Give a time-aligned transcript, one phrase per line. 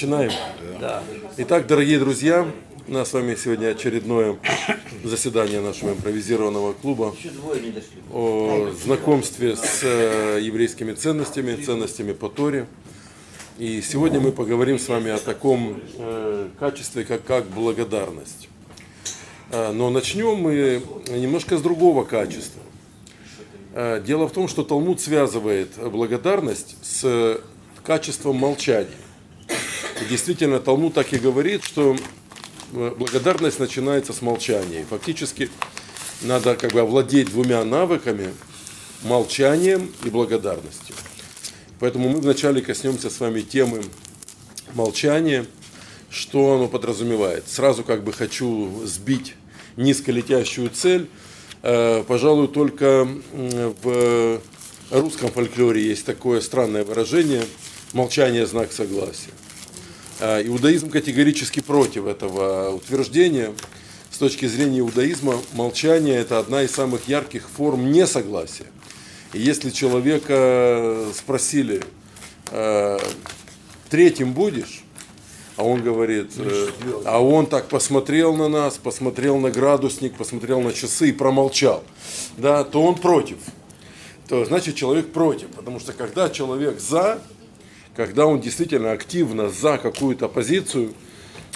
[0.00, 0.32] Начинаем.
[1.36, 2.50] Итак, дорогие друзья,
[2.88, 4.38] у нас с вами сегодня очередное
[5.04, 7.14] заседание нашего импровизированного клуба
[8.10, 12.66] о знакомстве с э, еврейскими ценностями, ценностями по Торе.
[13.58, 18.48] И сегодня мы поговорим с вами о таком э, качестве, как, как благодарность.
[19.50, 22.62] Э, но начнем мы немножко с другого качества.
[23.74, 27.38] Дело в том, что Талмуд связывает благодарность с
[27.84, 28.88] качеством молчания.
[30.10, 31.96] Действительно, Талмуд так и говорит, что
[32.72, 34.80] э, благодарность начинается с молчания.
[34.80, 35.48] И фактически
[36.22, 38.34] надо как бы овладеть двумя навыками–
[39.04, 40.96] молчанием и благодарностью.
[41.78, 43.84] Поэтому мы вначале коснемся с вами темы
[44.74, 45.46] молчания,
[46.10, 47.44] что оно подразумевает.
[47.46, 49.36] Сразу как бы хочу сбить
[49.76, 51.08] низколетящую цель.
[51.62, 54.40] Э, пожалуй, только в
[54.90, 57.44] русском фольклоре есть такое странное выражение
[57.92, 59.30] «молчание– знак согласия».
[60.20, 63.52] Э, иудаизм категорически против этого утверждения.
[64.10, 68.66] С точки зрения иудаизма молчание– это одна из самых ярких форм несогласия–
[69.32, 71.84] и если человека спросили,
[72.50, 72.98] «Э,
[73.88, 74.82] третьим будешь,
[75.56, 76.68] а он говорит, э,
[77.04, 81.84] а он так посмотрел на нас, посмотрел на градусник, посмотрел на часы и промолчал,
[82.38, 83.38] да, то он против.
[84.28, 87.22] То значит человек против, потому что когда человек за,
[87.96, 90.94] когда он действительно активно за какую-то позицию,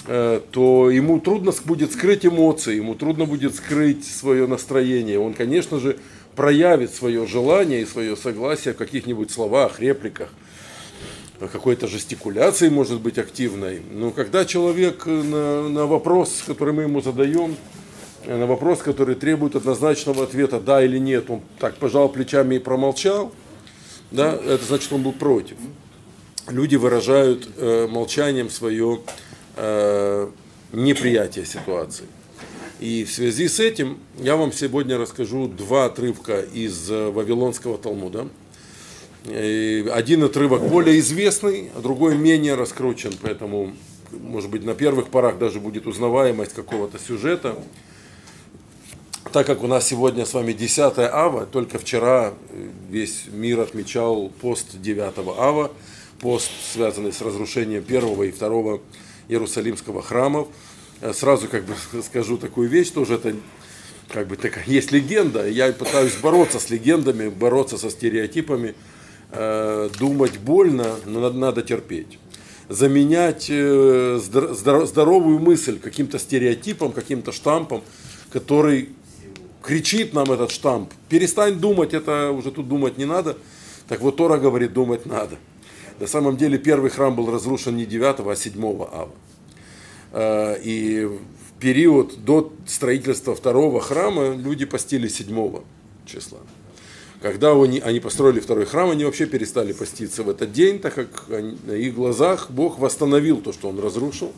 [0.07, 5.19] э, то ему трудно будет скрыть эмоции, ему трудно будет скрыть свое настроение.
[5.19, 5.97] Он, конечно же,
[6.35, 10.29] проявит свое желание и свое согласие в каких-нибудь словах, репликах,
[11.39, 13.81] какой-то жестикуляции может быть активной.
[13.91, 17.55] Но когда человек на, на вопрос, который мы ему задаем,
[18.25, 23.31] на вопрос, который требует однозначного ответа «да» или «нет», он так пожал плечами и промолчал,
[24.11, 25.57] да, это значит, он был против.
[26.47, 29.01] Люди выражают э, молчанием свое
[29.55, 30.29] э,
[30.73, 32.05] неприятие ситуации.
[32.79, 38.27] И в связи с этим я вам сегодня расскажу два отрывка из э, Вавилонского Талмуда.
[39.25, 43.73] И один отрывок более известный, а другой менее раскручен, поэтому,
[44.11, 47.55] может быть, на первых порах даже будет узнаваемость какого-то сюжета.
[49.31, 54.29] Так как у нас сегодня с вами 10 ава, только вчера э, весь мир отмечал
[54.29, 55.71] пост 9 ава,
[56.19, 58.81] пост, связанный с разрушением первого и второго
[59.27, 60.47] Иерусалимского храмов–
[61.01, 63.35] Э, сразу как бы скажу такую вещь, тоже это
[64.09, 68.75] как бы такая есть легенда, я пытаюсь бороться с легендами, бороться со стереотипами,
[69.31, 72.19] э, думать больно, но надо, терпеть.
[72.69, 77.83] Заменять э, здоровую мысль каким-то стереотипом, каким-то штампом,
[78.31, 78.89] который
[79.61, 83.37] кричит нам этот штамп, перестань думать, это уже тут думать не надо.
[83.87, 85.37] Так вот Тора говорит, думать надо.
[85.99, 89.09] На самом деле первый храм был разрушен не 9, а 7 ава.
[90.11, 95.63] Э, и в период до строительства второго храма люди постили седьмого
[96.05, 96.39] числа.
[97.21, 101.71] Когда они, построили второй храм, они вообще перестали поститься в этот день, так как на
[101.71, 104.31] их глазах Бог восстановил то, что он разрушил.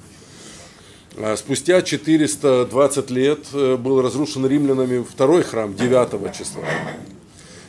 [1.18, 6.64] А спустя 420 лет э, был разрушен римлянами второй храм 9 числа.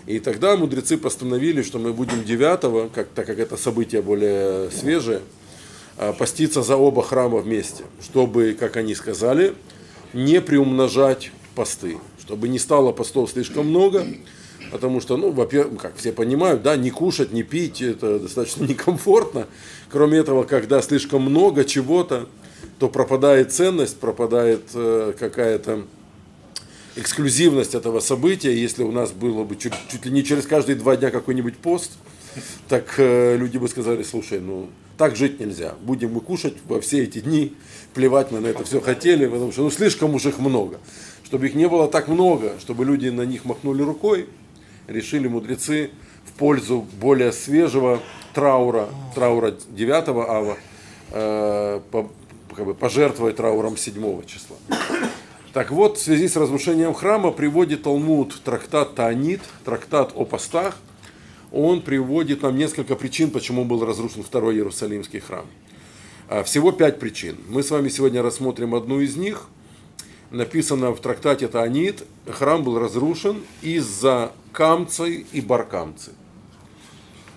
[0.08, 5.20] И тогда мудрецы постановили, что мы будем 9, как, так как это событие более свежее,
[6.00, 9.54] Э, поститься за оба храма вместе, чтобы, как они сказали,
[10.12, 14.06] не приумножать посты, чтобы не стало постов слишком много,
[14.70, 19.48] потому что, ну, во-первых, как все понимают, да, не кушать, не пить, это достаточно некомфортно.
[19.90, 22.28] Кроме этого, когда слишком много чего-то,
[22.78, 25.82] то пропадает ценность, пропадает э, какая-то
[26.98, 28.54] эксклюзивность этого события.
[28.54, 31.92] Если у нас было бы чуть, чуть ли не через каждые два дня какой-нибудь пост,
[32.68, 35.74] так э, люди бы сказали, слушай, ну, так жить нельзя.
[35.80, 37.54] Будем мы кушать во все эти дни,
[37.94, 40.78] плевать мы на это все хотели, потому что ну, слишком уж их много.
[41.24, 44.28] Чтобы их не было так много, чтобы люди на них махнули рукой,
[44.86, 45.90] решили мудрецы
[46.24, 48.00] в пользу более свежего
[48.34, 50.56] траура, траура 9 ава,
[51.12, 52.10] э, по,
[52.54, 54.56] как бы пожертвовать трауром 7 числа.
[55.52, 60.76] Так вот, в связи с разрушением храма приводит Талмуд трактат Таанит, трактат о постах,
[61.50, 65.46] он приводит нам несколько причин, почему был разрушен второй Иерусалимский храм.
[66.28, 67.38] А, всего пять причин.
[67.48, 69.48] Мы с вами сегодня рассмотрим одну из них.
[70.30, 76.12] Написано в трактате Таанит, храм был разрушен из-за камцы и баркамцы.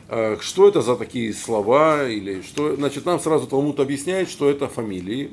[0.09, 2.09] А, что это за такие слова?
[2.09, 2.75] Или что?
[2.75, 5.31] Значит, нам сразу Талмуд объясняет, что это фамилии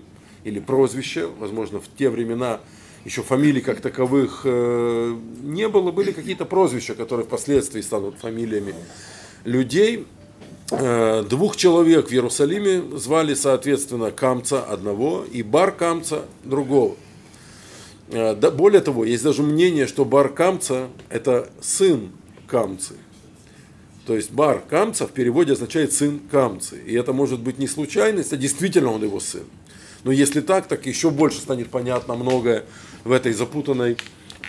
[0.49, 1.29] или прозвища.
[1.39, 2.61] Возможно, в те времена
[3.05, 8.75] еще фамилий как таковых э, не было, были какие-то прозвища, которые впоследствии станут фамилиями.
[9.45, 10.07] людей,
[10.71, 16.97] э, двух человек в Иерусалиме звали, соответственно, Камца одного и Бар Камца другого.
[18.11, 22.11] Э, более того, есть даже мнение, что Бар Камца– это сын
[22.47, 22.95] Камцы.
[24.07, 26.81] То есть Бар Камца в переводе означает сын Камцы.
[26.87, 29.45] И это может быть не случайность, а действительно он его сын.
[30.09, 32.65] Но если так, так еще больше станет понятно многое
[33.05, 33.99] в этой запутанной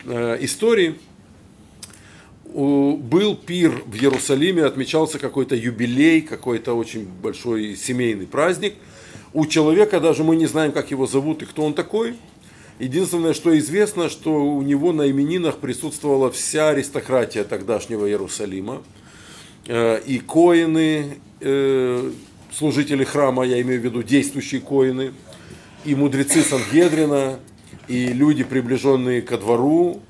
[0.05, 0.95] э, истории.
[2.45, 8.75] У, был пир в Иерусалиме, отмечался какой-то юбилей, какой-то очень большой семейный праздник.
[9.33, 12.15] У человека даже мы не знаем, как его зовут и кто он такой.
[12.79, 18.81] Единственное, что известно, что у него на именинах присутствовала вся аристократия тогдашнего Иерусалима.
[19.67, 22.11] Э, и коины, э,
[22.53, 25.11] служители храма, я имею в виду действующие коины,
[25.85, 27.39] и мудрецы Сангедрина,
[27.87, 30.01] и люди, приближенные ко двору,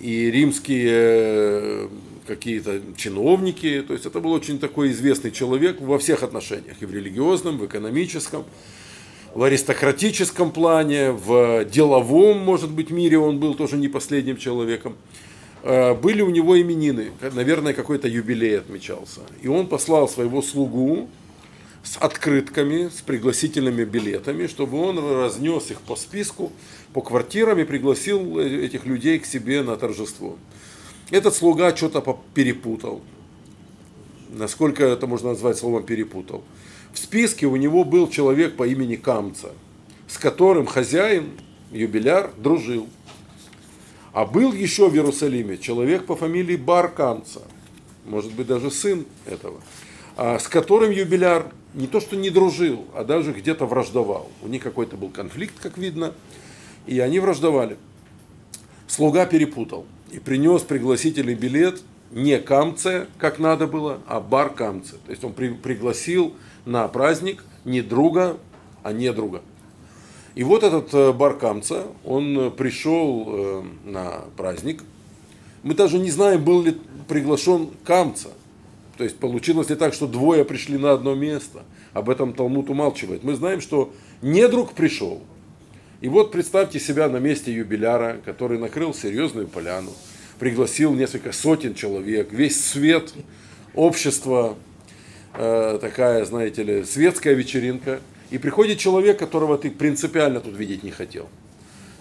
[0.00, 1.88] и римские э,
[2.26, 3.84] какие-то чиновники.
[3.86, 7.66] То есть это был очень такой известный человек во всех отношениях, и в религиозном, в
[7.66, 8.44] экономическом,
[9.34, 14.96] в аристократическом плане, в деловом, может быть, мире он был тоже не последним человеком.
[15.62, 19.20] Э, были у него именины, наверное, какой-то юбилей отмечался.
[19.42, 21.08] И он послал своего слугу,
[21.86, 26.52] с открытками, с пригласительными билетами, чтобы он разнес их по списку,
[26.92, 30.36] по квартирам и пригласил этих людей к себе на торжество.
[31.10, 33.02] Этот слуга что-то перепутал.
[34.30, 36.42] Насколько это можно назвать словом перепутал.
[36.92, 39.52] В списке у него был человек по имени Камца,
[40.08, 41.30] с которым хозяин,
[41.70, 42.88] юбиляр, дружил.
[44.12, 47.42] А был еще в Иерусалиме человек по фамилии Бар Камца,
[48.04, 49.60] может быть даже сын этого,
[50.16, 54.30] а с которым юбиляр не то что не дружил, а даже где-то враждовал.
[54.42, 56.14] У них какой-то был конфликт, как видно,
[56.86, 57.76] и они враждовали.
[58.88, 64.94] Слуга перепутал и принес пригласительный билет не камце, как надо было, а бар камце.
[65.04, 66.34] То есть он при, пригласил
[66.64, 68.38] на праздник не друга,
[68.82, 69.42] а не друга.
[70.34, 74.82] И вот этот э, бар камца, он пришел э, на праздник.
[75.62, 76.76] Мы даже не знаем, был ли
[77.08, 78.28] приглашен камца.
[78.96, 81.64] То есть получилось ли так, что двое пришли на одно место?
[81.92, 83.24] Об этом Талмуд умалчивает.
[83.24, 85.22] Мы знаем, что недруг пришел.
[86.00, 89.92] И вот представьте себя на месте юбиляра, который накрыл серьезную поляну,
[90.38, 93.12] пригласил несколько сотен человек, весь свет,
[93.74, 94.56] общество,
[95.34, 98.00] э, такая, знаете ли, светская вечеринка.
[98.30, 101.28] И приходит человек, которого ты принципиально тут видеть не хотел.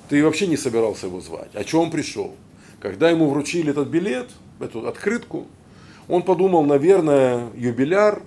[0.10, 1.54] Ты вообще не собирался его звать.
[1.56, 2.36] О чем он пришел?
[2.80, 5.48] Когда ему вручили этот билет, эту открытку,
[6.08, 8.22] он подумал, наверное, юбиляр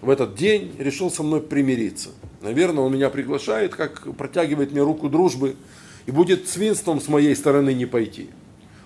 [0.00, 2.10] в этот день решил со мной примириться.
[2.42, 5.56] Наверное, он меня приглашает, как протягивает мне руку дружбы,
[6.06, 8.28] и будет свинством с моей стороны не пойти.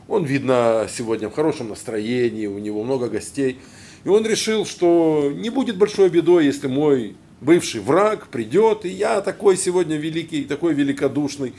[0.08, 3.58] Он, видно, сегодня в хорошем настроении, у него много гостей.
[4.04, 9.20] И он решил, что не будет большой бедой, если мой бывший враг придет, и я
[9.20, 11.54] такой сегодня великий, такой великодушный,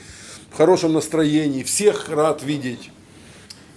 [0.49, 2.89] в хорошем настроении, всех рад видеть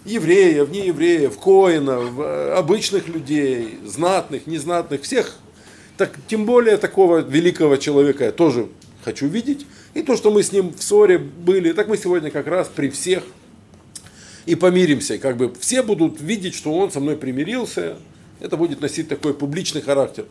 [0.05, 5.37] евреев, неевреев, коинов, э, обычных людей, знатных, незнатных, всех.
[5.97, 8.69] Так, тем более такого великого человека я тоже
[9.05, 9.67] хочу видеть.
[9.95, 12.89] И то, что мы с ним в ссоре были, так мы сегодня как раз при
[12.91, 13.23] всех
[14.47, 15.19] и помиримся.
[15.19, 17.97] Как бы все будут видеть, что он со мной примирился.
[18.41, 20.27] Это будет носить такой публичный характер.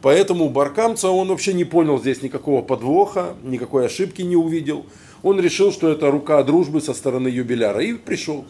[0.00, 4.86] Поэтому Баркамца он вообще не понял здесь никакого подвоха, никакой ошибки не увидел.
[5.22, 8.46] Он решил, что это рука дружбы со стороны юбиляра и пришел.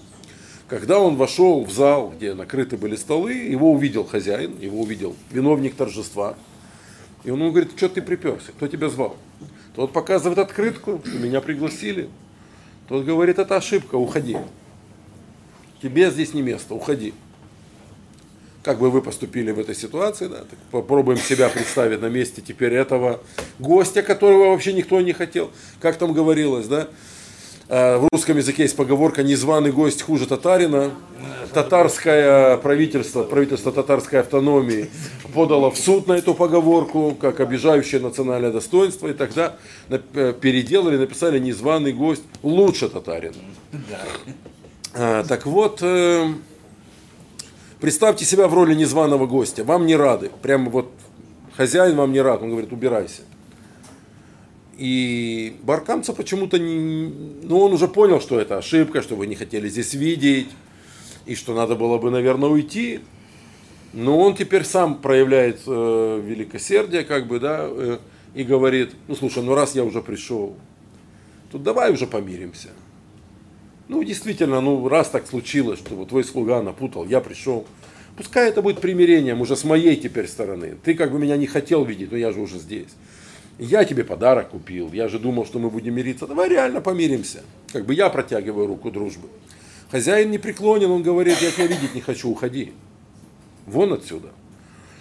[0.69, 5.75] Когда он вошел в зал, где накрыты были столы, его увидел хозяин, его увидел виновник
[5.75, 6.37] торжества.
[7.25, 9.17] И он ему говорит, что ты приперся, кто тебя звал?
[9.75, 12.11] Тот показывает открытку, меня пригласили.
[12.87, 14.37] Тот говорит, это ошибка, уходи.
[15.83, 17.15] Тебе здесь не место, уходи.
[18.63, 20.39] Как бы вы поступили в этой ситуации, да?
[20.39, 23.21] Так попробуем себя представить на месте теперь этого
[23.59, 25.51] гостя, которого вообще никто не хотел.
[25.81, 26.89] Как там говорилось, да?
[27.69, 30.93] Э, в русском языке есть поговорка «незваный гость хуже татарина».
[31.53, 34.91] Татарское правительство, правительство татарской автономии
[35.35, 39.57] подало в суд на эту поговорку, как обижающее национальное достоинство, и тогда
[39.89, 43.35] э, переделали, написали «незваный гость лучше татарина».
[44.95, 46.29] А, так вот, э,
[47.81, 49.65] представьте себя в роли незваного гостя.
[49.65, 50.31] Вам не рады.
[50.43, 50.91] Прямо вот
[51.57, 52.43] хозяин вам не рад.
[52.43, 53.23] Он говорит, убирайся.
[54.79, 57.13] И Баркамца почему-то не...
[57.43, 60.49] Ну, он уже понял, что это ошибка, что вы не хотели здесь видеть,
[61.27, 63.01] и что надо было бы, наверное, уйти.
[63.93, 67.99] Но он теперь сам проявляет э, великосердие, как бы, да, э,
[68.35, 70.55] и говорит, ну, слушай, ну, раз я уже пришел,
[71.51, 72.69] то давай уже помиримся.
[73.89, 77.67] Ну, действительно, ну, раз так случилось, что вот твой слуга напутал, я пришел,
[78.17, 80.77] пускай это будет примирением уже с моей теперь стороны.
[80.85, 82.91] Ты как бы меня не хотел видеть, но я же уже здесь.
[83.59, 86.27] Я тебе подарок купил, я же думал, что мы будем мириться.
[86.27, 87.43] Давай реально помиримся.
[87.73, 89.29] Как бы я протягиваю руку дружбы.
[89.91, 92.73] Хозяин не преклонен, он говорит, я тебя видеть не хочу, уходи.
[93.67, 94.29] Вон отсюда.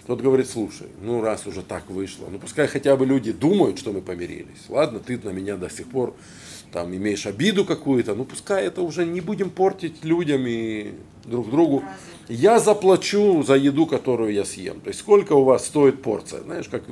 [0.08, 3.92] Тот говорит, слушай, ну раз уже так вышло, ну пускай хотя бы люди думают, что
[3.92, 4.70] мы помирились.
[4.70, 6.16] Ладно, ты на меня до сих пор
[6.72, 10.94] там имеешь обиду какую-то, ну пускай это уже не будем портить людям и
[11.26, 11.84] друг другу.
[12.30, 14.80] Я заплачу за еду, которую я съем.
[14.80, 16.42] То есть сколько у вас стоит порция?
[16.42, 16.84] Знаешь, как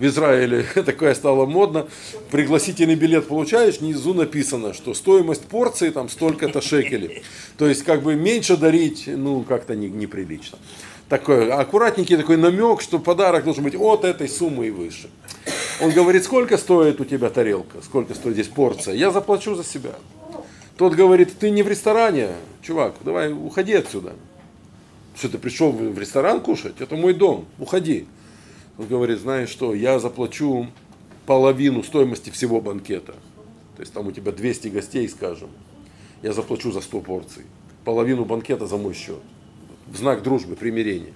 [0.00, 1.86] в Израиле такое стало модно.
[2.30, 7.22] Пригласительный билет получаешь, внизу написано, что стоимость порции там столько-то шекелей.
[7.58, 10.58] То есть как бы меньше дарить, ну как-то не, неприлично.
[11.10, 15.10] Такой аккуратненький такой намек, что подарок должен быть от этой суммы и выше.
[15.82, 19.92] Он говорит, сколько стоит у тебя тарелка, сколько стоит здесь порция, я заплачу за себя.
[20.78, 22.30] Тот говорит, ты не в ресторане,
[22.62, 24.14] чувак, давай уходи отсюда.
[25.14, 26.80] Что ты пришел в ресторан кушать?
[26.80, 28.06] Это мой дом, уходи.
[28.80, 30.66] Он говорит, знаешь что, я заплачу
[31.26, 33.12] половину стоимости всего банкета.
[33.76, 35.50] То есть там у тебя 200 гостей, скажем.
[36.22, 37.42] Я заплачу за 100 порций.
[37.84, 39.20] Половину банкета за мой счет.
[39.86, 41.12] В знак дружбы, примирения.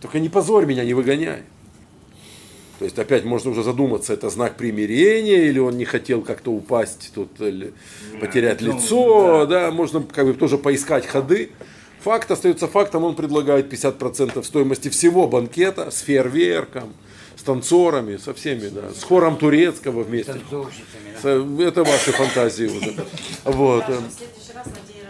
[0.00, 1.42] Только не позорь меня, не выгоняй.
[2.78, 7.12] То есть опять можно уже задуматься, это знак примирения, или он не хотел как-то упасть,
[7.14, 7.74] тут или
[8.22, 9.66] потерять Нет, лицо, да.
[9.66, 11.50] да, можно как бы тоже поискать ходы.
[12.06, 16.94] Факт остается фактом, он предлагает 50% стоимости всего банкета с фейерверком,
[17.34, 20.36] с танцорами, со всеми, да, с хором турецкого вместе.
[21.24, 22.94] Это ваши фантазии уже.
[23.42, 23.84] Вот.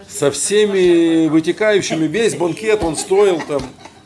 [0.09, 3.61] Со всеми вытекающими, весь банкет, он стоил там,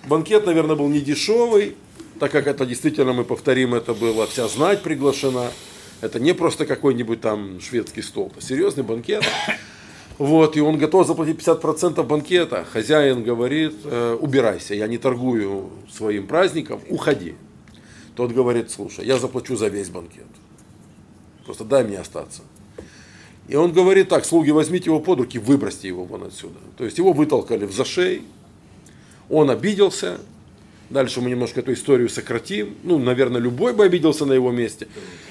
[0.10, 1.78] банкет, наверное, был не дешевый,
[2.20, 5.50] так как это действительно, мы повторим, это была вся знать приглашена.
[6.02, 9.24] Это не просто какой-нибудь там шведский стол, это серьезный банкет.
[10.18, 12.66] Вот, и он готов заплатить 50% банкета.
[12.66, 17.36] Хозяин говорит, э, убирайся, я не торгую своим праздником, уходи.
[18.16, 20.28] Тот говорит, слушай, я заплачу за весь банкет.
[21.46, 22.44] Просто дай мне остаться.
[23.48, 26.60] И он говорит так, слуги, возьмите его под руки, выбросьте его вон отсюда.
[26.78, 28.22] То есть его вытолкали в зашей,
[29.30, 30.20] он обиделся,
[30.92, 32.76] Дальше мы немножко эту историю сократим.
[32.84, 34.90] Ну, наверное, любой бы обиделся на его месте.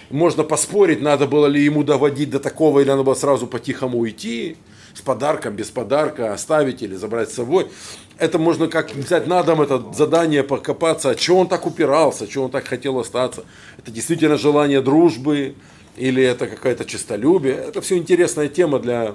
[0.09, 4.57] Можно поспорить, надо было ли ему доводить до такого, или надо было сразу по-тихому уйти,
[4.95, 7.69] с подарком, без подарка, оставить или забрать с собой.
[8.17, 12.45] Это можно как взять на дом это задание, покопаться, а что он так упирался, что
[12.45, 13.45] он так хотел остаться.
[13.77, 15.55] Это действительно желание дружбы,
[15.97, 17.55] или это какая-то честолюбие.
[17.55, 19.15] Это все интересная тема для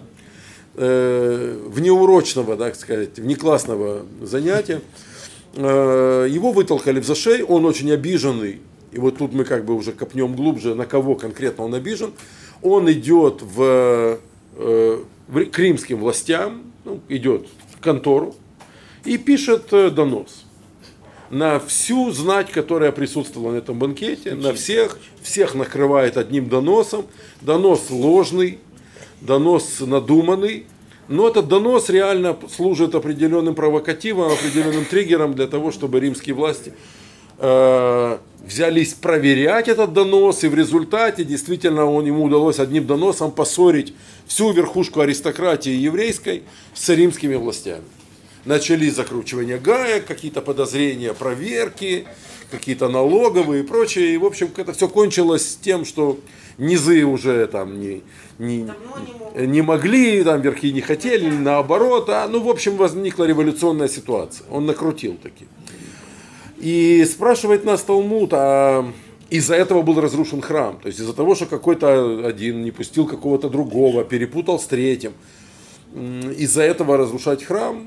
[0.76, 4.82] э, внеурочного, так сказать, внеклассного занятия.
[5.56, 9.94] Э, его вытолкали в зашей, он очень обиженный, и вот тут мы как бы уже
[9.94, 12.14] копнем глубже, на кого конкретно он обижен.
[12.62, 14.20] Он идет в,
[14.58, 18.36] э, в к римским властям, ну, идет в контору
[19.06, 20.46] и пишет э, донос
[21.30, 27.06] на всю знать, которая присутствовала на этом банкете, на всех, всех накрывает одним доносом.
[27.42, 28.60] Донос ложный,
[29.22, 30.66] донос надуманный,
[31.08, 36.74] но этот донос реально служит определенным провокативом, определенным триггером для того, чтобы римские власти
[37.38, 43.94] э, взялись проверять этот донос, и в результате действительно он, ему удалось одним доносом поссорить
[44.26, 46.44] всю верхушку аристократии еврейской
[46.74, 47.84] с римскими властями.
[48.46, 52.06] Начались закручивания гаек, какие-то подозрения, проверки,
[52.52, 54.14] какие-то налоговые и прочее.
[54.14, 56.20] И, в общем, это все кончилось тем, что
[56.58, 58.02] низы уже там не,
[58.40, 58.70] не,
[59.36, 62.10] не могли, там верхи не хотели, наоборот.
[62.10, 64.46] А, ну, в общем, возникла революционная ситуация.
[64.50, 65.46] Он накрутил таки.
[66.58, 68.90] И спрашивает нас Талмуд, а
[69.30, 70.80] из-за этого был разрушен храм.
[70.82, 75.14] То есть из-за того, что какой-то один не пустил какого-то другого, перепутал с третьим.
[75.94, 77.86] Из-за этого разрушать храм.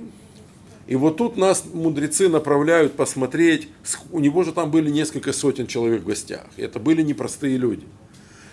[0.87, 3.69] И вот тут нас мудрецы направляют посмотреть.
[4.11, 6.47] У него же там были несколько сотен человек в гостях.
[6.57, 7.87] Это были непростые люди.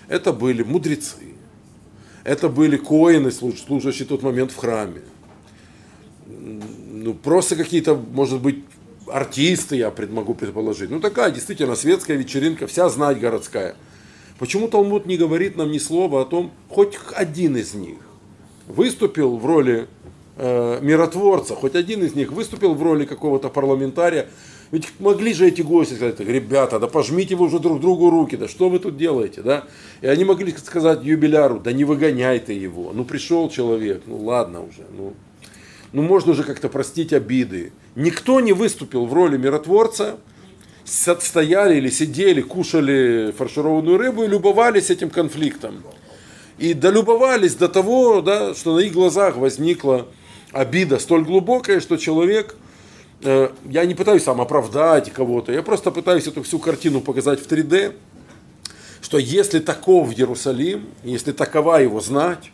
[0.08, 1.36] Это были мудрецы.
[2.24, 5.02] Это были коины, служащие в тот момент в храме.
[6.28, 8.64] Ну, просто какие-то, может быть,
[9.08, 10.90] артисты, я могу предположить.
[10.90, 13.76] Ну, такая действительно светская вечеринка, вся знать городская.
[14.40, 18.00] Почему Талмуд не говорит нам ни слова о том, хоть один из них
[18.68, 19.88] выступил в роли
[20.36, 24.28] э, миротворца, хоть один из них выступил в роли какого-то парламентария,
[24.72, 28.48] ведь могли же эти гости сказать, ребята, да пожмите вы уже друг другу руки, да
[28.48, 29.66] что вы тут делаете, да?
[30.02, 34.62] И они могли сказать юбиляру, да не выгоняй ты его, ну пришел человек, ну ладно
[34.62, 35.14] уже, ну,
[35.94, 37.72] ну можно же как-то простить обиды.
[37.96, 40.18] Никто не выступил в роли миротворца,
[40.86, 45.84] стояли или сидели, кушали фаршированную рыбу и любовались этим конфликтом.
[46.58, 50.08] И долюбовались до того, да, что на их глазах возникла
[50.52, 52.56] обида столь глубокая, что человек
[53.22, 57.96] я не пытаюсь сам оправдать кого-то, я просто пытаюсь эту всю картину показать в 3D,
[59.02, 62.52] что если таков Иерусалим, если такова его знать,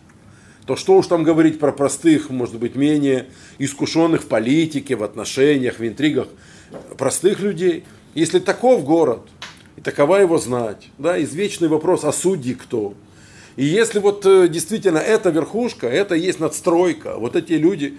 [0.66, 3.28] то что уж там говорить про простых, может быть, менее
[3.58, 6.28] искушенных в политике, в отношениях, в интригах,
[6.98, 7.84] простых людей.
[8.14, 9.22] Если таков город,
[9.78, 12.94] и такова его знать, да, извечный вопрос, а судьи кто?
[13.56, 17.98] И если вот э, действительно эта верхушка, это есть надстройка, вот эти люди,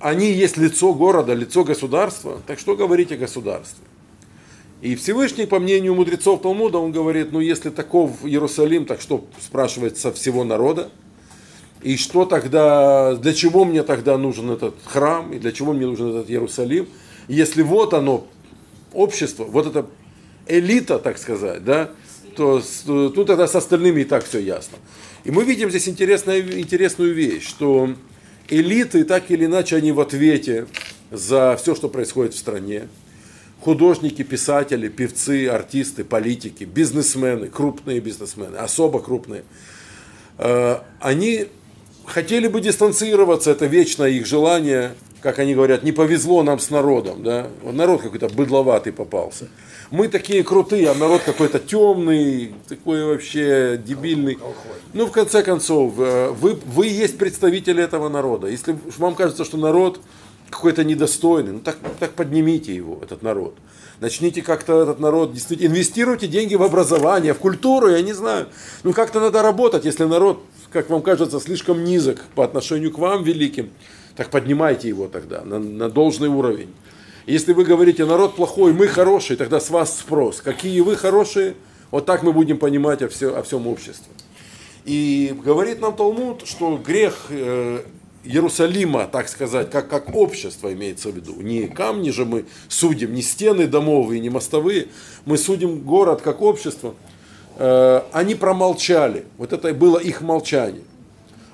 [0.00, 3.84] они есть лицо города, лицо государства, так что говорить о государстве?
[4.82, 9.96] И Всевышний, по мнению мудрецов Талмуда, он говорит, ну если таков Иерусалим, так что спрашивает
[9.96, 10.90] со всего народа?
[11.82, 16.10] И что тогда, для чего мне тогда нужен этот храм, и для чего мне нужен
[16.10, 16.88] этот Иерусалим?
[17.28, 18.26] Если вот оно,
[18.92, 19.86] общество, вот это
[20.46, 21.90] элита, так сказать, да,
[22.36, 24.76] то тут тогда с остальными и так все ясно.
[25.24, 27.94] И мы видим здесь интересную, интересную вещь, что
[28.48, 30.66] элиты так или иначе они в ответе
[31.10, 32.88] за все, что происходит в стране.
[33.60, 39.44] Художники, писатели, певцы, артисты, политики, бизнесмены, крупные бизнесмены, особо крупные.
[40.38, 41.46] Э, они
[42.04, 47.22] хотели бы дистанцироваться, это вечное их желание, как они говорят, не повезло нам с народом,
[47.22, 49.48] да, народ какой-то быдловатый попался.
[49.90, 54.38] Мы такие крутые, а народ какой-то темный, такой вообще дебильный.
[54.92, 58.48] Ну, в конце концов, э, вы, вы есть представители этого народа.
[58.48, 60.00] Если вам кажется, что народ
[60.50, 63.54] какой-то недостойный, ну так, так поднимите его, этот народ.
[64.00, 68.48] Начните как-то этот народ, действительно, инвестируйте деньги в образование, в культуру, я не знаю.
[68.82, 70.42] Ну как-то надо работать, если народ
[70.76, 73.70] как вам кажется, слишком низок по отношению к вам, великим,
[74.14, 76.68] так поднимайте его тогда на, на должный уровень.
[77.26, 80.40] Если вы говорите, народ плохой, мы хороший, тогда с вас спрос.
[80.40, 81.54] Какие вы хорошие,
[81.90, 84.12] вот так мы будем понимать о, все, о всем обществе.
[84.84, 87.80] И говорит нам Талмуд, что грех э,
[88.24, 91.40] Иерусалима, так сказать, как, как общество имеется в виду.
[91.40, 94.86] Не камни же мы судим, не стены домовые, не мостовые.
[95.24, 96.94] Мы судим город как общество–
[97.58, 99.24] Э, они промолчали.
[99.38, 100.82] Вот это было их молчание.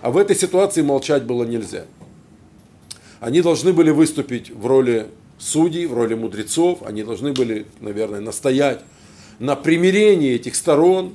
[0.00, 1.84] А в этой ситуации молчать было нельзя.
[3.20, 5.06] Они должны были выступить в роли
[5.42, 6.82] судей, в роли мудрецов.
[6.84, 8.80] Они должны были, наверное, настоять
[9.38, 11.14] на примирении этих сторон.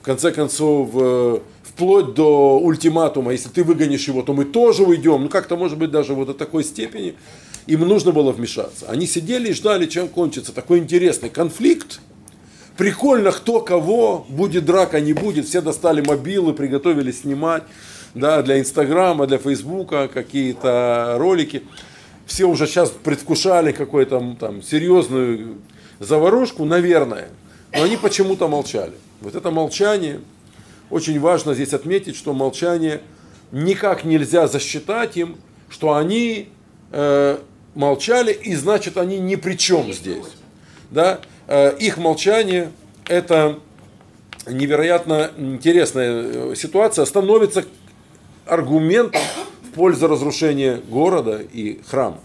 [0.00, 5.22] В конце концов, э, вплоть до ультиматума, если ты выгонишь его, то мы тоже уйдем.
[5.22, 7.14] Ну, как-то, может быть, даже вот до такой степени
[7.66, 8.86] им нужно было вмешаться.
[8.88, 12.00] Они сидели и ждали, чем кончится такой интересный конфликт–
[12.76, 15.46] Прикольно, кто кого, будет драка, не будет.
[15.46, 17.62] Все достали мобилы, приготовились снимать
[18.14, 21.62] да, для Инстаграма, для Фейсбука какие-то ролики.
[22.26, 25.58] Все уже сейчас предвкушали какую-то там серьезную
[26.00, 27.28] заварушку, наверное.
[27.72, 28.94] Но они почему-то молчали.
[29.20, 30.20] Вот это молчание,
[30.90, 33.00] очень важно здесь отметить, что молчание
[33.52, 35.36] никак нельзя засчитать им,
[35.68, 36.48] что они
[36.92, 37.38] э,
[37.74, 40.26] молчали, и значит они ни при чем здесь.
[40.90, 41.20] Да?
[41.46, 42.70] Э, их молчание–
[43.06, 43.58] это
[44.46, 47.64] невероятно интересная э, ситуация, становится
[48.46, 49.20] аргументом
[49.74, 52.20] в пользу разрушения города и храма.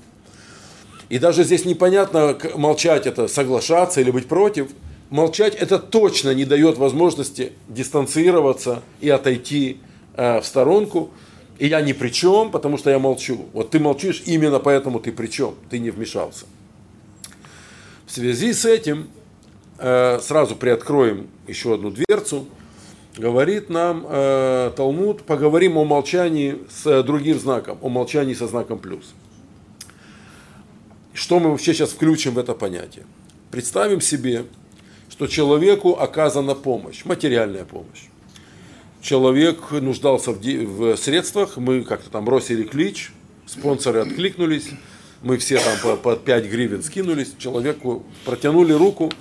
[1.10, 4.70] И даже здесь непонятно, молчать это соглашаться или быть против.
[5.10, 9.80] Молчать это точно не дает возможности дистанцироваться и отойти
[10.14, 11.10] э, в сторонку.
[11.58, 13.48] И я ни при чем, потому что я молчу.
[13.54, 16.46] Вот ты молчишь, именно поэтому ты при чем, ты не вмешался.
[18.06, 19.10] В связи с этим,
[19.80, 22.46] э, сразу приоткроем еще одну дверцу,
[23.20, 29.14] говорит нам э, Талмуд, поговорим о молчании с другим знаком, о молчании со знаком плюс.
[31.14, 33.06] Что мы вообще сейчас включим в это понятие?
[33.52, 34.46] Представим себе,
[35.10, 38.06] что человеку оказана помощь, материальная помощь.
[39.02, 43.12] Человек нуждался в, в средствах, мы как-то там бросили клич,
[43.46, 44.70] спонсоры откликнулись,
[45.22, 49.12] мы все там по, по 5 гривен скинулись, человеку протянули руку,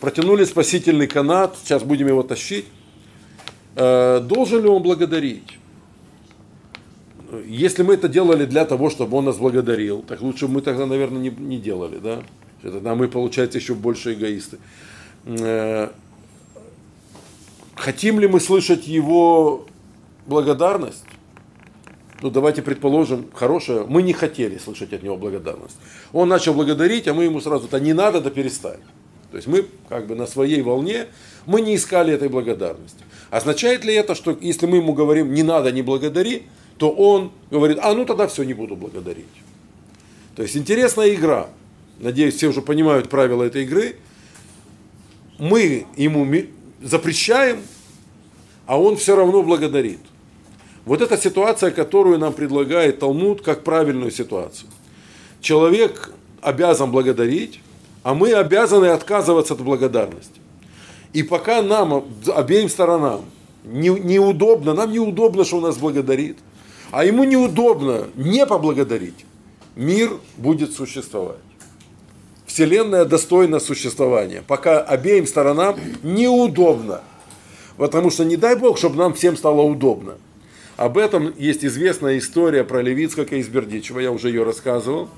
[0.00, 2.66] протянули спасительный канат, сейчас будем его тащить.
[3.76, 5.58] Э, должен ли он благодарить?
[7.46, 11.20] Если мы это делали для того, чтобы он нас благодарил, так лучше мы тогда, наверное,
[11.20, 12.22] не, не делали, да?
[12.62, 14.58] Тогда мы, получается, еще больше эгоисты.
[15.26, 15.90] Э,
[17.74, 19.66] хотим ли мы слышать его
[20.26, 21.04] благодарность?
[22.22, 25.76] ну давайте предположим, хорошее, мы не хотели слышать от него благодарность.
[26.12, 28.80] Он начал благодарить, а мы ему сразу, то не надо, да перестань.
[29.30, 31.06] То есть мы как бы на своей волне,
[31.46, 32.98] мы не искали этой благодарности.
[33.30, 36.42] Означает ли это, что если мы ему говорим, не надо, не благодари,
[36.78, 39.24] то он говорит, а ну тогда все, не буду благодарить.
[40.34, 41.48] То есть интересная игра.
[41.98, 43.96] Надеюсь, все уже понимают правила этой игры.
[45.38, 46.26] Мы ему
[46.82, 47.62] запрещаем,
[48.66, 50.00] а он все равно благодарит.
[50.84, 54.68] Вот эта ситуация, которую нам предлагает Талмуд как правильную ситуацию.
[55.40, 57.60] Человек обязан благодарить,
[58.02, 60.40] а мы обязаны отказываться от благодарности.
[61.16, 63.24] И пока нам, обеим сторонам,
[63.64, 66.36] не, неудобно, нам неудобно, что он нас благодарит,
[66.90, 69.24] а ему неудобно не поблагодарить,
[69.76, 71.38] мир будет существовать.
[72.44, 77.00] Вселенная достойна существования, пока обеим сторонам неудобно.
[77.78, 80.16] Потому что не дай Бог, чтобы нам всем стало удобно.
[80.76, 85.08] Об этом есть известная история про Левицкого из Бердичева, я уже ее рассказывал,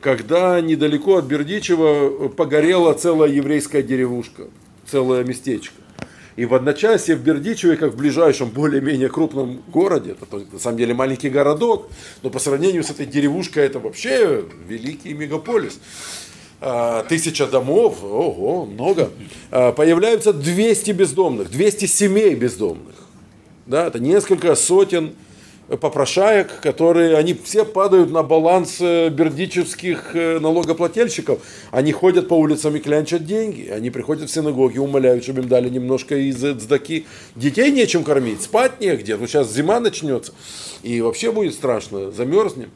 [0.00, 4.44] когда недалеко от Бердичева погорела целая еврейская деревушка,
[4.90, 5.74] целое местечко.
[6.36, 10.92] И в одночасье в Бердичеве, как в ближайшем более-менее крупном городе, это на самом деле
[10.92, 11.88] маленький городок,
[12.22, 15.78] но по сравнению с этой деревушкой это вообще великий мегаполис.
[16.60, 19.10] А, тысяча домов, ого, много.
[19.50, 22.96] А, появляются 200 бездомных, 200 семей бездомных.
[23.66, 25.14] Да, это несколько сотен
[25.68, 31.40] попрошаек, которые, они все падают на баланс э, бердичевских э, налогоплательщиков.
[31.70, 33.68] Они ходят по улицам и клянчат деньги.
[33.68, 37.06] Они приходят в синагоги, умоляют, чтобы им дали немножко из цдаки.
[37.34, 39.16] Детей нечем кормить, спать негде.
[39.16, 40.34] Ну, сейчас зима начнется.
[40.82, 42.70] И вообще будет страшно, замерзнем.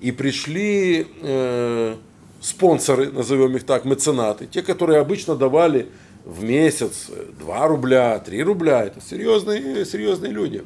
[0.00, 1.94] И пришли э,
[2.40, 5.88] спонсоры, назовем их так, меценаты, те, которые обычно давали
[6.24, 7.06] в месяц
[7.40, 10.64] 2 рубля, 3 рубля, это серьезные, серьезные люди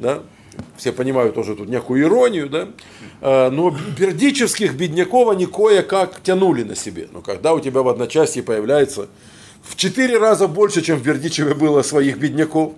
[0.00, 0.22] да,
[0.76, 2.68] все понимают тоже тут некую иронию, да,
[3.20, 7.08] а, но бердичевских бедняков они кое-как тянули на себе.
[7.12, 9.08] Но когда у тебя в одночасье появляется
[9.62, 12.72] в четыре раза больше, чем в Бердичеве было своих бедняков,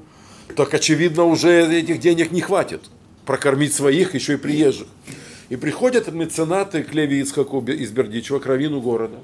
[0.57, 2.83] так очевидно уже этих денег не хватит
[3.25, 4.89] прокормить своих, еще и приезжих.
[5.49, 9.19] И приходят меценаты к Леви Ицхаку из Бердичева, к равину города,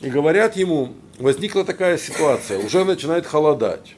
[0.00, 3.94] и говорят ему, возникла такая ситуация, уже начинает холодать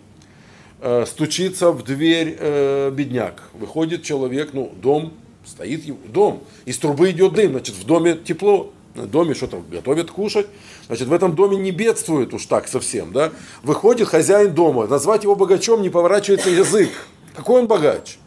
[1.07, 3.43] стучится в дверь э, бедняк.
[3.55, 5.15] Выходит человек, ну, дом,
[5.47, 10.47] стоит дом, из трубы идет дым, значит, в доме тепло, в доме что-то готовят кушать,
[10.87, 13.33] значит, в этом доме не бедствует уж так совсем, да.
[13.63, 16.91] Выходит хозяин дома, назвать его богачом не поворачивается язык.
[17.35, 18.19] Какой он богач?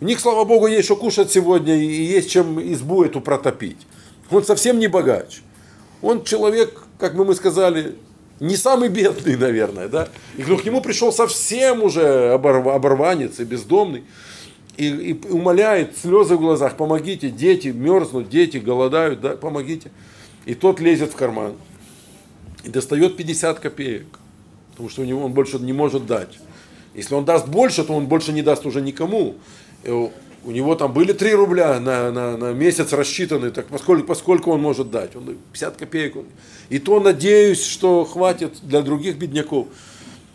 [0.00, 3.78] У них, слава богу, есть что кушать сегодня и есть чем избу эту протопить.
[4.30, 5.40] Он совсем не богач.
[6.02, 7.96] Он человек, как мы, мы сказали,
[8.40, 10.08] не самый бедный, наверное, да.
[10.36, 14.04] И к нему пришел совсем уже оборванец и бездомный.
[14.76, 19.90] И, и умоляет, слезы в глазах, помогите, дети мерзнут, дети голодают, да, помогите.
[20.44, 21.54] И тот лезет в карман
[22.62, 24.06] и достает 50 копеек,
[24.72, 26.38] потому что у него он больше не может дать.
[26.94, 29.36] Если он даст больше, то он больше не даст уже никому.
[30.44, 34.60] У него там были 3 рубля на, на, на месяц рассчитаны, так поскольку, поскольку он
[34.60, 35.16] может дать.
[35.16, 36.14] Он 50 копеек.
[36.68, 39.68] И то надеюсь, что хватит для других бедняков.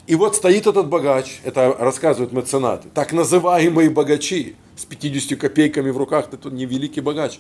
[0.07, 5.97] И вот стоит этот богач, это рассказывают меценаты, так называемые богачи, с 50 копейками в
[5.97, 7.39] руках, это не великий богач.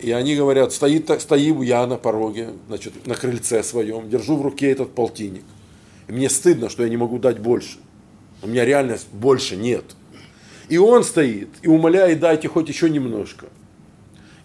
[0.00, 4.70] И они говорят, стоит, стою я на пороге, значит, на крыльце своем, держу в руке
[4.70, 5.44] этот полтинник.
[6.08, 7.78] И мне стыдно, что я не могу дать больше.
[8.42, 9.84] У меня реально больше нет.
[10.68, 13.46] И он стоит и умоляет, дайте хоть еще немножко.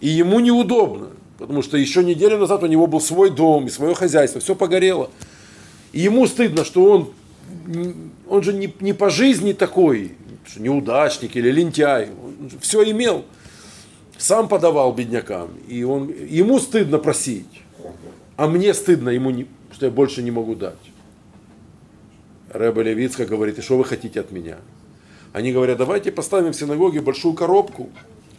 [0.00, 3.94] И ему неудобно, потому что еще неделю назад у него был свой дом и свое
[3.94, 5.10] хозяйство, все погорело.
[5.92, 7.12] И ему стыдно, что он,
[8.28, 10.12] он же не, не по жизни такой,
[10.56, 13.24] неудачник или лентяй, он все имел,
[14.16, 17.62] сам подавал беднякам, и он, ему стыдно просить,
[18.36, 20.74] а мне стыдно, ему не, что я больше не могу дать.
[22.50, 24.58] Рэба Левицка говорит, и что вы хотите от меня?
[25.32, 27.90] Они говорят, давайте поставим в синагоге большую коробку,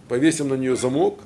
[0.08, 1.20] повесим на нее замок,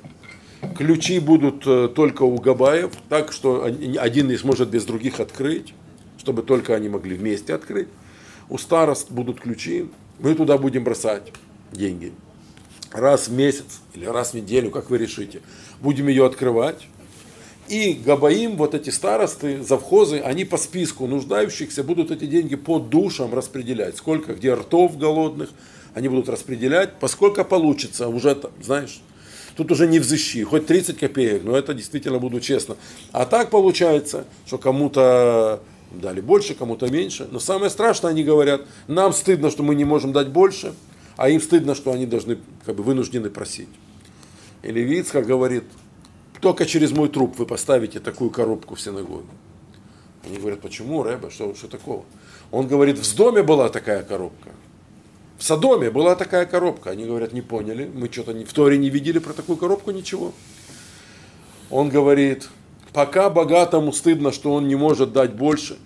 [0.76, 5.74] ключи будут э, только у Габаев, так что один не сможет без других открыть,
[6.18, 7.88] чтобы только они могли вместе открыть.
[8.48, 11.32] У старост будут ключи, мы туда будем бросать
[11.72, 12.12] деньги.
[12.92, 15.40] Раз в месяц или раз в неделю, как вы решите,
[15.80, 16.86] будем ее открывать.
[17.68, 23.32] И Габаим, вот эти старосты, завхозы, они по списку нуждающихся будут эти деньги по душам
[23.32, 23.96] распределять.
[23.96, 25.50] Сколько, где ртов голодных,
[25.94, 29.00] они будут распределять, поскольку получится, уже там, знаешь,
[29.56, 32.76] тут уже не взыщи, хоть 30 копеек, но это действительно буду честно.
[33.12, 35.60] А так получается, что кому-то
[35.92, 37.28] дали больше, кому-то меньше.
[37.30, 40.74] Но самое страшное, они говорят, нам стыдно, что мы не можем дать больше,
[41.16, 43.68] а им стыдно, что они должны, как бы вынуждены просить.
[44.62, 45.64] И Левицка говорит,
[46.44, 49.24] только через мой труп вы поставите такую коробку в синагогу.
[50.26, 52.04] Они говорят, почему, Рэба, что, что такого?
[52.50, 54.50] Он говорит, в доме была такая коробка.
[55.38, 56.90] В Содоме была такая коробка.
[56.90, 60.34] Они говорят, не поняли, мы что-то в Торе не видели про такую коробку, ничего.
[61.70, 62.46] Он говорит,
[62.92, 65.78] пока богатому стыдно, что он не может дать больше,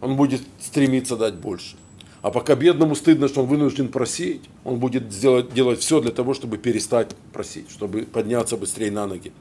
[0.00, 1.74] он будет стремиться дать больше.
[2.22, 6.34] А пока бедному стыдно, что он вынужден просить, он будет сделать, делать все для того,
[6.34, 9.32] чтобы перестать просить, чтобы подняться быстрее на ноги.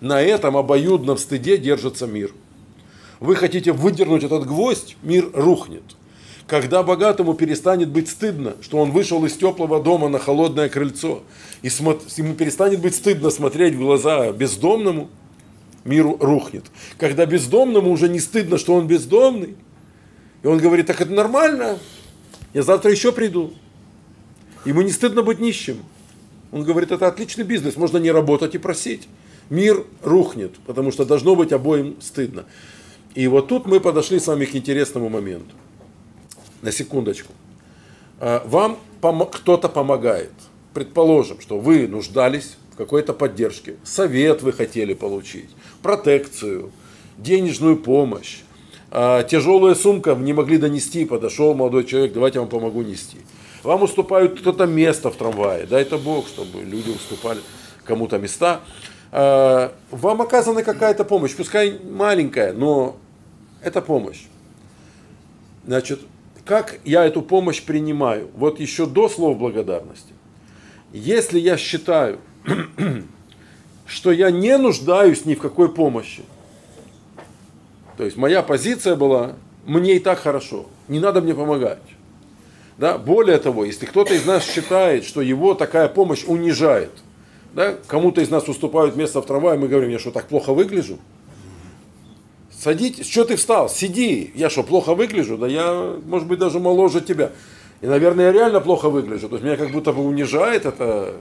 [0.00, 2.32] На этом обоюдном стыде держится мир.
[3.20, 5.82] Вы хотите выдернуть этот гвоздь, мир рухнет.
[6.46, 11.22] Когда богатому перестанет быть стыдно, что он вышел из теплого дома на холодное крыльцо,
[11.62, 15.10] и ему перестанет быть стыдно смотреть в глаза бездомному,
[15.84, 16.64] мир рухнет.
[16.96, 19.56] Когда бездомному уже не стыдно, что он бездомный,
[20.42, 21.78] и он говорит, так это нормально,
[22.54, 23.52] я завтра еще приду.
[24.64, 25.82] Ему не стыдно быть нищим.
[26.52, 29.08] Он говорит, это отличный бизнес, можно не работать и просить.
[29.50, 32.44] Мир рухнет, потому что должно быть обоим стыдно.
[33.14, 35.54] И вот тут мы подошли с вами к интересному моменту.
[36.62, 37.32] На секундочку.
[38.20, 38.78] А, вам
[39.26, 40.32] кто-то помогает.
[40.74, 43.76] Предположим, что вы нуждались в какой-то поддержке.
[43.84, 45.48] Совет вы хотели получить,
[45.82, 46.70] протекцию,
[47.16, 48.42] денежную помощь
[48.90, 53.18] а, тяжелая сумка не могли донести, подошел молодой человек, давайте я вам помогу нести.
[53.62, 57.40] Вам уступают кто-то место в трамвае, дай это Бог, чтобы люди уступали
[57.84, 58.60] кому-то места.
[59.10, 62.96] А, вам оказана какая-то помощь, пускай маленькая, но
[63.62, 64.24] это помощь.
[65.66, 66.00] Значит,
[66.44, 68.28] как я эту помощь принимаю?
[68.34, 70.12] Вот еще до слов благодарности.
[70.92, 72.20] Если я считаю,
[73.86, 76.22] что я не нуждаюсь ни в какой помощи,
[77.96, 79.34] то есть моя позиция была,
[79.66, 81.82] мне и так хорошо, не надо мне помогать.
[82.78, 82.96] Да?
[82.96, 86.92] Более того, если кто-то из нас считает, что его такая помощь унижает,
[87.52, 87.76] да?
[87.86, 90.98] кому-то из нас уступают место в трамвае, мы говорим, я что, так плохо выгляжу?
[92.50, 95.38] Садитесь, что ты встал, сиди, я что, плохо выгляжу?
[95.38, 97.30] Да я, может быть, даже моложе тебя.
[97.80, 99.28] И, наверное, я реально плохо выгляжу.
[99.28, 101.14] То есть меня как будто бы унижает это,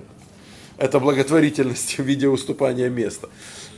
[0.78, 3.30] это благотворительность в виде уступания места.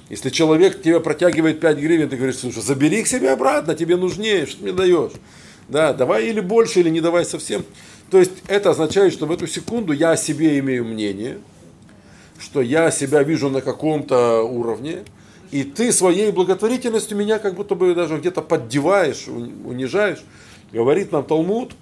[0.09, 4.45] Если человек тебе протягивает 5 гривен, ты говоришь, слушай, забери их себе обратно, тебе нужнее,
[4.45, 5.11] что ты мне даешь.
[5.67, 7.63] Да, давай или больше, или не давай совсем.
[8.09, 11.37] То есть это означает, что в эту секунду я о себе имею мнение,
[12.39, 15.03] что я себя вижу на каком-то уровне,
[15.51, 20.23] и ты своей благотворительностью меня как будто бы даже где-то поддеваешь, унижаешь.
[20.71, 21.73] Говорит нам Талмуд,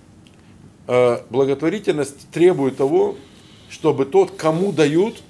[0.87, 3.15] э, благотворительность требует того,
[3.69, 5.21] чтобы тот, кому дают,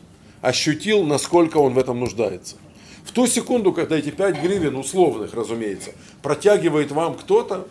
[0.42, 2.56] ощутил, насколько он в этом нуждается.
[3.04, 7.68] В ту секунду, когда эти 5 гривен, условных, разумеется, протягивает вам кто-то,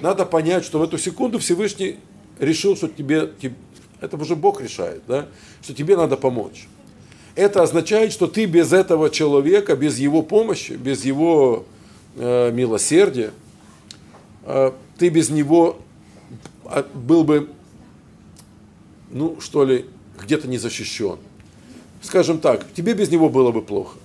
[0.00, 1.96] надо понять, что в эту секунду Всевышний
[2.38, 3.54] решил, что тебе, тебе
[4.00, 5.26] это уже Бог решает, да,
[5.62, 6.68] что тебе надо помочь.
[7.36, 11.66] Это означает, что ты без этого человека, без его помощи, без его
[12.16, 13.30] э, милосердия,
[14.44, 15.76] э, ты без него
[16.64, 17.50] а, был бы,
[19.10, 19.84] ну, что ли,
[20.18, 21.18] где-то не защищен.
[22.00, 23.98] Скажем так, тебе без него было бы плохо.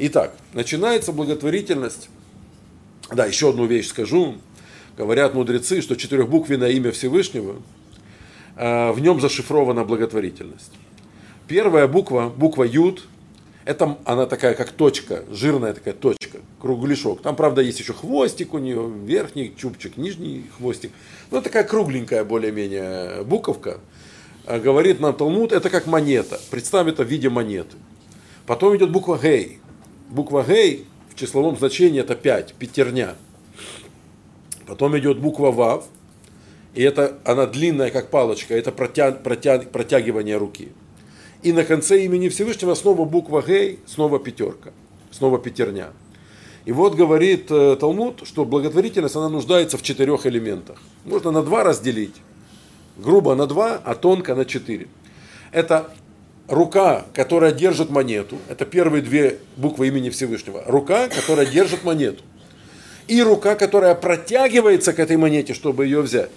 [0.00, 2.08] Итак, начинается благотворительность.
[3.12, 4.34] Да, еще одну вещь скажу.
[4.96, 7.62] Говорят мудрецы, что четырехбуквенное имя Всевышнего,
[8.56, 10.72] э, в нем зашифрована благотворительность.
[11.48, 13.06] Первая буква, буква Юд,
[13.64, 17.22] это она такая, как точка, жирная такая точка, кругляшок.
[17.22, 20.92] Там, правда, есть еще хвостик у нее, верхний чубчик, нижний хвостик.
[21.30, 23.80] Но такая кругленькая более-менее буковка.
[24.46, 26.38] Э, говорит нам Талмуд, это как монета.
[26.50, 27.76] Представь это в виде монеты.
[28.46, 29.58] Потом идет буква Гей
[30.08, 33.14] буква Гей в числовом значении это 5, пятерня.
[34.66, 35.86] Потом идет буква Вав,
[36.74, 40.68] и это, она длинная, как палочка, это протя, протя, протягивание руки.
[41.42, 44.72] И на конце имени Всевышнего снова буква Гей, снова пятерка,
[45.10, 45.90] снова пятерня.
[46.64, 50.78] И вот говорит э, Талмуд, что благотворительность, она нуждается в четырех элементах.
[51.04, 52.16] Можно на два разделить.
[52.96, 54.88] Грубо на два, а тонко на четыре.
[55.52, 55.94] Это
[56.48, 62.22] рука, которая держит монету, это первые две буквы имени Всевышнего, рука, которая держит монету,
[63.06, 66.30] и рука, которая протягивается к этой монете, чтобы ее взять.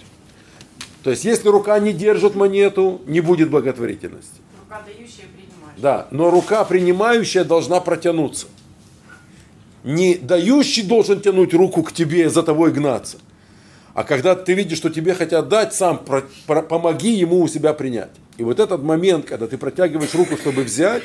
[1.02, 4.40] То есть, если рука не держит монету, не будет благотворительности.
[4.72, 5.82] Рука дающая принимающая.
[5.82, 8.46] Да, но рука принимающая должна протянуться.
[9.84, 13.18] Не дающий должен тянуть руку к тебе за тобой гнаться.
[13.92, 17.74] А когда ты видишь, что тебе хотят дать, сам про, про, помоги ему у себя
[17.74, 18.12] принять.
[18.38, 21.02] И вот этот момент, когда ты протягиваешь руку, чтобы взять,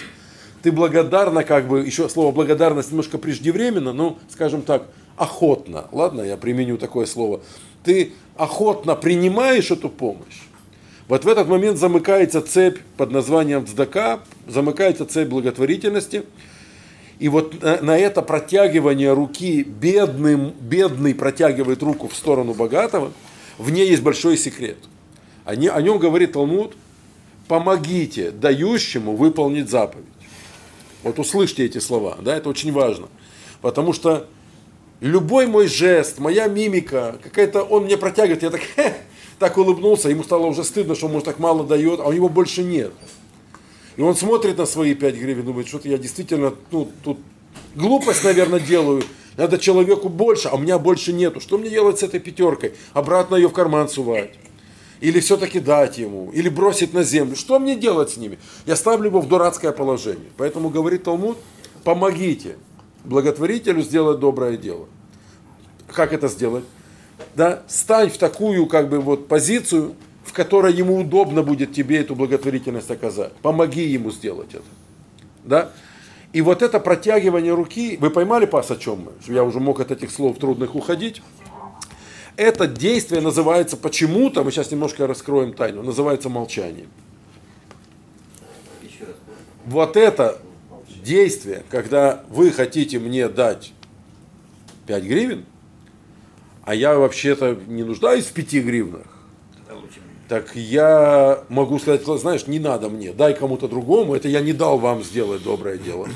[0.62, 6.38] ты благодарна, как бы, еще слово благодарность немножко преждевременно, но, скажем так, охотно, ладно, я
[6.38, 7.42] применю такое слово,
[7.84, 10.47] ты охотно принимаешь эту помощь,
[11.08, 16.24] вот в этот момент замыкается цепь под названием цдака, замыкается цепь благотворительности,
[17.20, 23.12] и вот на, это протягивание руки, бедным, бедный протягивает руку в сторону богатого,
[23.58, 24.78] в ней есть большой секрет.
[25.46, 26.76] О нем говорит Талмуд–
[27.48, 30.06] помогите дающему выполнить заповедь.
[31.04, 33.08] Вот услышьте эти слова, да, это очень важно.
[33.62, 34.28] Потому что
[35.00, 38.62] любой мой жест, моя мимика, какая-то, он мне протягивает, я так,
[39.40, 42.64] так улыбнулся, ему стало уже стыдно, что ему так мало дает, а у него больше
[42.64, 42.92] нет.
[43.96, 47.18] И он смотрит на свои 5 гривен, думает, что-то я действительно, ну, тут
[47.76, 49.04] глупость, наверное, делаю.
[49.38, 51.40] Надо человеку больше, а у меня больше нету.
[51.40, 52.74] Что мне делать с этой пятеркой?
[52.94, 54.32] Обратно ее в карман сувать?
[55.00, 56.32] Или все-таки дать ему?
[56.32, 57.36] Или бросить на землю?
[57.36, 58.40] Что мне делать с ними?
[58.66, 60.30] Я ставлю его в дурацкое положение.
[60.38, 61.38] Поэтому говорит Талмуд,
[61.84, 62.58] помогите
[63.04, 64.88] благотворителю сделать доброе дело.
[65.88, 66.66] Как это сделать?
[67.36, 72.16] Да, стань в такую как бы вот позицию, в которой ему удобно будет тебе эту
[72.16, 73.34] благотворительность оказать.
[73.42, 74.64] Помоги ему сделать это.
[75.44, 75.72] Да?
[76.34, 79.34] И вот это протягивание руки, вы поймали, пас, о чем мы?
[79.34, 81.22] Я уже мог от этих слов трудных уходить.
[82.36, 86.88] Это действие называется почему-то, мы сейчас немножко раскроем тайну, называется молчанием.
[89.66, 90.40] Вот это
[91.04, 93.74] действие, когда вы хотите мне дать
[94.86, 95.46] 5 гривен,
[96.68, 99.08] а я вообще-то не нуждаюсь в 5 гривнах,
[100.28, 104.78] так я могу сказать, знаешь, не надо мне, дай кому-то другому, это я не дал
[104.78, 106.10] вам сделать доброе дело.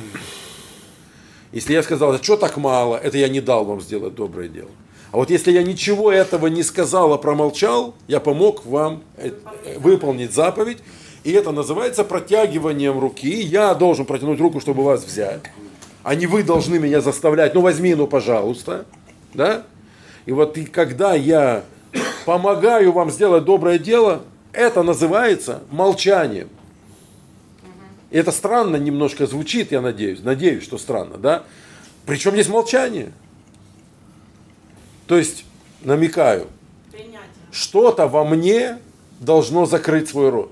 [1.54, 4.70] Если я сказал, что так мало, это я не дал вам сделать доброе дело.
[5.14, 9.32] А вот если я ничего этого не сказал, а промолчал, я помог вам э,
[9.78, 10.80] выполнить заповедь,
[11.24, 13.42] и это называется протягиванием руки.
[13.42, 15.44] Я должен протянуть руку, чтобы вас взять.
[16.04, 18.86] А не вы должны меня заставлять, ну возьми, ну пожалуйста.
[19.34, 19.64] Да?
[20.26, 21.64] И вот и когда я
[22.26, 26.50] помогаю вам сделать доброе дело, это называется молчанием.
[28.12, 30.22] И это странно немножко звучит, я надеюсь.
[30.22, 31.44] Надеюсь, что странно, да?
[32.06, 33.14] Причем здесь молчание.
[35.08, 35.46] То есть,
[35.82, 36.48] намекаю,
[37.52, 38.78] что-то во мне
[39.20, 40.52] должно закрыть свой рот.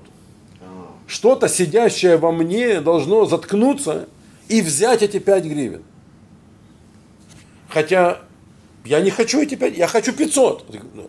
[1.06, 4.08] Что-то сидящее во мне должно заткнуться
[4.48, 5.82] и взять эти 5 гривен.
[7.68, 8.20] Хотя
[8.84, 10.64] я не хочу эти 5, я хочу 500.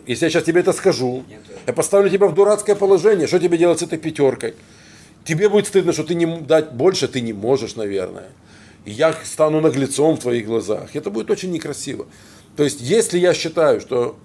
[0.06, 1.24] Если я сейчас тебе это скажу,
[1.66, 4.54] я поставлю тебя в дурацкое положение, что тебе делать с этой пятеркой?
[5.24, 8.28] Тебе будет стыдно, что ты не дать больше, ты не можешь, наверное.
[8.84, 10.96] И я стану наглецом в твоих глазах.
[10.96, 12.06] Это будет очень некрасиво.
[12.56, 14.16] То есть, если я считаю, что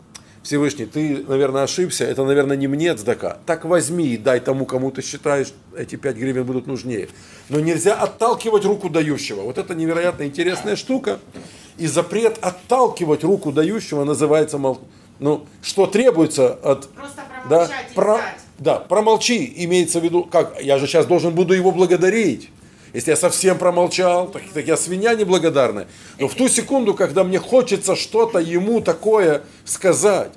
[0.41, 3.37] Всевышний, ты, наверное, ошибся, это, наверное, не мне цдака.
[3.45, 7.09] Так возьми и дай тому, кому ты считаешь, эти 5 гривен будут нужнее.
[7.49, 9.41] Но нельзя отталкивать руку дающего.
[9.41, 11.19] Вот это невероятно интересная штука.
[11.77, 14.79] И запрет отталкивать руку дающего называется, мол,
[15.19, 16.89] ну, что требуется от...
[16.89, 18.21] Просто промолчать да, про,
[18.59, 22.49] да, промолчи, имеется в виду, как, я же сейчас должен буду его благодарить.
[22.93, 25.87] Если я совсем промолчал, так, так я свинья неблагодарная.
[26.19, 30.31] Но в ту секунду, когда мне хочется что-то ему такое сказать,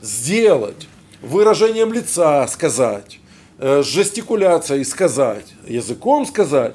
[0.00, 0.86] сделать,
[1.22, 3.18] выражением лица сказать,
[3.58, 6.74] э, жестикуляцией сказать, языком сказать,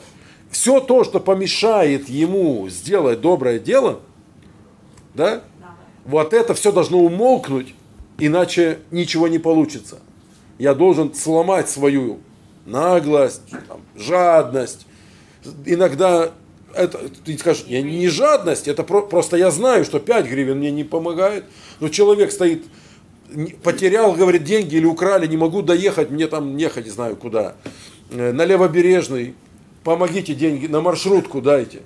[0.52, 4.02] все то, что помешает ему сделать доброе дело,
[5.14, 5.42] да,
[6.06, 7.74] вот это все должно умолкнуть,
[8.20, 10.00] иначе ничего не получится.
[10.60, 12.20] Я должен сломать свою
[12.66, 14.86] наглость, там, жадность.
[15.66, 16.32] Иногда
[16.76, 20.72] это, ты скажешь, я не жадность, это про, просто я знаю, что 5 гривен мне
[20.72, 21.46] не помогает.
[21.80, 22.66] Но человек стоит,
[23.64, 27.56] потерял, говорит, деньги или украли, не могу доехать, мне там ехать, не знаю куда.
[28.12, 29.36] Э, На Левобережный,
[29.84, 31.82] помогите деньги, на маршрутку дайте.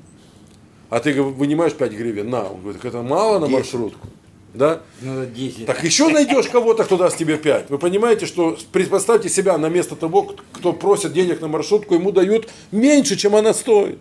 [0.89, 2.49] А ты вынимаешь 5 гривен, на.
[2.49, 4.07] Он говорит, это мало на маршрутку.
[4.53, 4.81] Да?
[5.01, 5.65] Надо 10.
[5.65, 7.69] Так еще найдешь кого-то, кто даст тебе 5.
[7.69, 12.49] Вы понимаете, что представьте себя на место того, кто просит денег на маршрутку, ему дают
[12.71, 13.99] меньше, чем она стоит.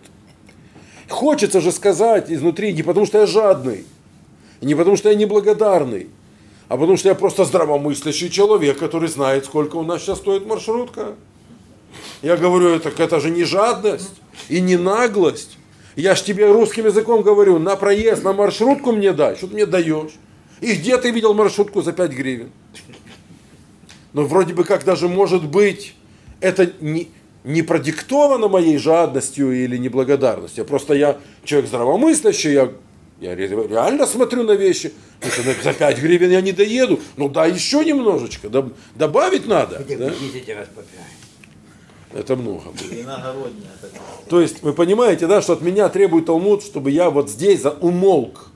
[1.09, 3.85] Хочется же сказать изнутри, не потому что я жадный,
[4.61, 6.07] не потому что я неблагодарный,
[6.67, 11.15] а потому что я просто здравомыслящий человек, который знает, сколько у нас сейчас стоит маршрутка.
[12.21, 14.13] Я говорю, так это же не жадность
[14.49, 15.57] и не наглость.
[15.95, 19.65] Я ж тебе русским языком говорю, на проезд, на маршрутку мне дай, что ты мне
[19.65, 20.11] даешь.
[20.61, 22.51] И где ты видел маршрутку за 5 гривен?
[24.13, 25.93] Но вроде бы как даже может быть,
[26.39, 27.09] это не,
[27.43, 30.65] не продиктовано моей жадностью или неблагодарностью.
[30.65, 32.71] Просто я человек здравомыслящий, я,
[33.19, 34.93] я ре- реально смотрю на вещи.
[35.21, 36.99] Это на- за 5 гривен я не доеду.
[37.17, 38.47] Ну да, еще немножечко.
[38.47, 39.77] доб- добавить надо.
[39.77, 40.05] Хотя да?
[40.09, 40.89] бы 10 раз по 5.
[42.15, 43.03] Это много такая.
[44.29, 47.71] То есть вы понимаете, да, что от меня требует Талмуд, чтобы я вот здесь за-
[47.71, 48.47] умолк.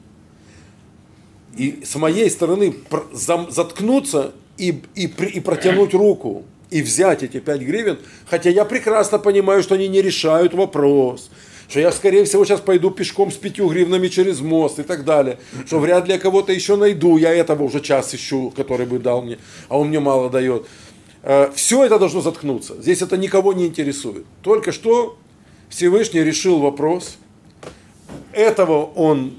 [1.58, 2.74] И с моей стороны
[3.12, 8.00] заткнуться и, и, и протянуть руку, и взять эти 5 гривен,
[8.30, 11.30] хотя я прекрасно понимаю, что они не решают вопрос,
[11.68, 15.38] что я, скорее всего, сейчас пойду пешком с 5 гривнами через мост и так далее,
[15.66, 19.22] что вряд ли я кого-то еще найду, я этого уже час ищу, который бы дал
[19.22, 19.38] мне,
[19.68, 20.66] а он мне мало дает.
[21.54, 22.82] Все это должно заткнуться.
[22.82, 24.26] Здесь это никого не интересует.
[24.42, 25.18] Только что
[25.70, 27.18] Всевышний решил вопрос.
[28.34, 29.34] Этого он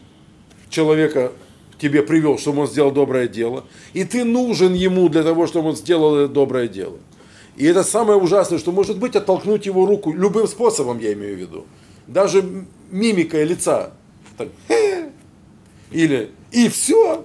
[0.69, 1.33] человека
[1.81, 3.65] тебе привел, чтобы он сделал доброе дело,
[3.95, 6.99] и ты нужен ему для того, чтобы он сделал это доброе дело.
[7.57, 11.41] И это самое ужасное, что может быть оттолкнуть его руку любым способом, я имею в
[11.41, 11.67] виду.
[12.07, 12.45] Даже
[12.91, 13.93] мимикой лица.
[14.37, 14.49] Так,
[15.91, 17.25] или и все.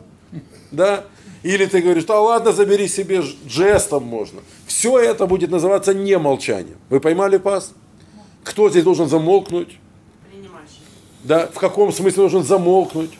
[0.72, 1.06] Да?
[1.46, 4.42] Или ты говоришь, да ладно, забери себе жестом можно.
[4.66, 6.78] Все это будет называться не молчанием.
[6.90, 7.72] Вы поймали пас?
[8.44, 9.78] Кто здесь должен замолкнуть?
[11.24, 13.12] Да, в каком смысле должен замолкнуть?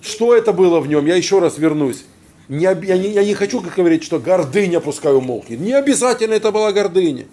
[0.00, 1.04] Что это было в нем?
[1.04, 2.04] Я еще раз вернусь.
[2.48, 5.58] Не, я, не, я не хочу как говорить, что гордыня пускай умолкнет.
[5.58, 7.26] Не обязательно это была гордыня.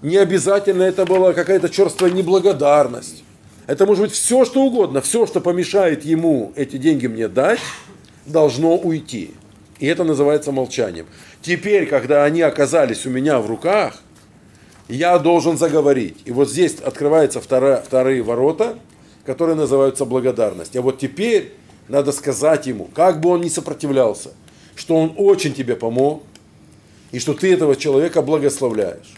[0.00, 3.24] Не обязательно это была какая-то черствая неблагодарность.
[3.66, 5.02] Это может быть все, что угодно.
[5.02, 7.60] Все, что помешает ему эти деньги мне дать,
[8.26, 9.32] должно уйти.
[9.78, 11.06] И это называется молчанием.
[11.42, 14.00] Теперь, когда они оказались у меня в руках,
[14.88, 16.18] я должен заговорить.
[16.24, 18.78] И вот здесь открываются вторая, вторые ворота,
[19.24, 20.76] которые называются благодарность.
[20.76, 21.52] А вот теперь
[21.88, 24.30] надо сказать ему, как бы он ни сопротивлялся,
[24.74, 26.22] что он очень тебе помог,
[27.12, 29.14] и что ты этого человека благословляешь.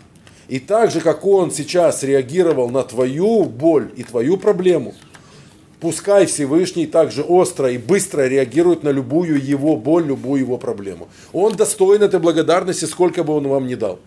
[0.48, 4.94] И так же, как он сейчас реагировал на твою боль и твою проблему,
[5.80, 11.08] пускай Всевышний также остро и быстро реагирует на любую его боль, любую его проблему.
[11.32, 13.98] Он достоин этой благодарности, сколько бы он вам ни дал.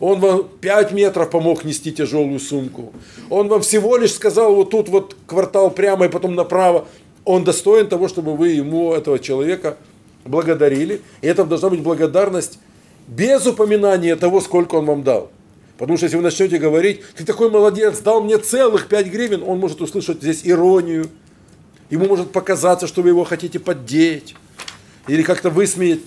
[0.00, 2.92] Он вам 5 метров помог нести тяжелую сумку.
[3.28, 6.86] Он вам всего лишь сказал вот тут вот квартал прямо и потом направо.
[7.24, 9.76] Он достоин того, чтобы вы ему, этого человека,
[10.24, 11.02] благодарили.
[11.20, 12.58] И это должна быть благодарность
[13.06, 15.30] без упоминания того, сколько он вам дал.
[15.80, 19.58] Потому что если вы начнете говорить, ты такой молодец, дал мне целых 5 гривен, он
[19.58, 21.08] может услышать здесь иронию.
[21.88, 24.34] Ему может показаться, что вы его хотите поддеть.
[25.08, 26.00] Или как-то высмеять,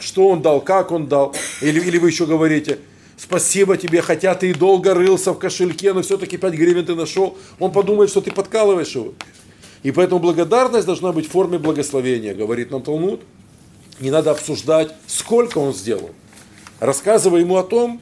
[0.00, 1.32] что он дал, как он дал.
[1.60, 2.80] Или, или вы еще говорите,
[3.16, 7.38] спасибо тебе, хотя ты и долго рылся в кошельке, но все-таки 5 гривен ты нашел,
[7.60, 9.14] он подумает, что ты подкалываешь его.
[9.84, 13.20] И поэтому благодарность должна быть в форме благословения, говорит нам Талмуд.
[14.00, 16.10] Не надо обсуждать, сколько он сделал.
[16.80, 18.00] Рассказывай ему о том,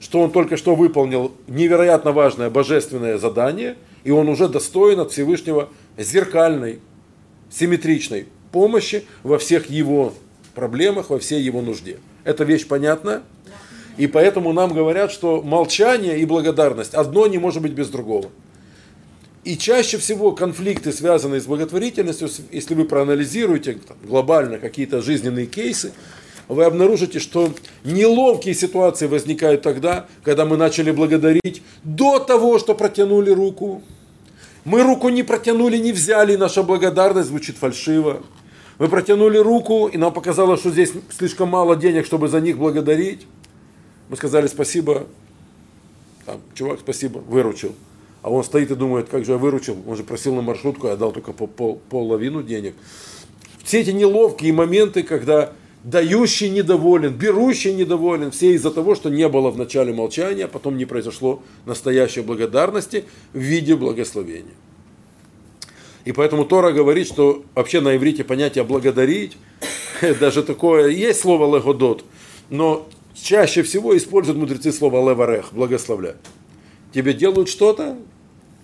[0.00, 5.70] что он только что выполнил невероятно важное божественное задание, и он уже достоин от Всевышнего
[5.96, 6.80] зеркальной,
[7.50, 10.12] симметричной помощи во всех его
[10.54, 11.98] проблемах, во всей его нужде.
[12.24, 13.22] Эта вещь понятна?
[13.96, 18.30] И поэтому нам говорят, что молчание и благодарность одно не может быть без другого.
[19.44, 25.92] И чаще всего конфликты, связанные с благотворительностью, если вы проанализируете глобально какие-то жизненные кейсы,
[26.48, 27.52] вы обнаружите, что
[27.84, 33.82] неловкие ситуации возникают тогда, когда мы начали благодарить до того, что протянули руку.
[34.64, 38.22] Мы руку не протянули, не взяли, и наша благодарность звучит фальшиво.
[38.78, 43.26] Мы протянули руку, и нам показалось, что здесь слишком мало денег, чтобы за них благодарить.
[44.08, 45.06] Мы сказали спасибо,
[46.26, 47.74] там, чувак, спасибо, выручил.
[48.22, 50.96] А он стоит и думает, как же я выручил, он же просил на маршрутку, я
[50.96, 52.74] дал только пол, пол, половину денег.
[53.64, 55.52] Все эти неловкие моменты, когда
[55.86, 60.76] дающий недоволен, берущий недоволен, все из-за того, что не было в начале молчания, а потом
[60.76, 64.54] не произошло настоящей благодарности в виде благословения.
[66.04, 69.36] И поэтому Тора говорит, что вообще на иврите понятие благодарить,
[70.20, 72.04] даже такое, есть слово легодот,
[72.50, 76.16] но чаще всего используют мудрецы слово леварех, благословлять.
[76.92, 77.96] Тебе делают что-то,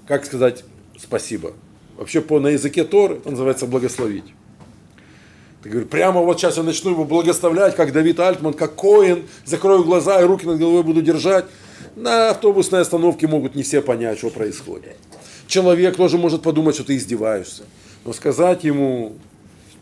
[0.09, 0.65] как сказать
[0.99, 1.53] спасибо.
[1.97, 4.25] Вообще по, на языке Торы это называется благословить.
[5.63, 9.85] Ты говоришь, прямо вот сейчас я начну его благословлять, как Давид Альтман, как Коин, закрою
[9.85, 11.45] глаза и руки над головой буду держать.
[11.95, 14.97] На автобусной остановке могут не все понять, что происходит.
[15.47, 17.63] Человек тоже может подумать, что ты издеваешься.
[18.05, 19.13] Но сказать ему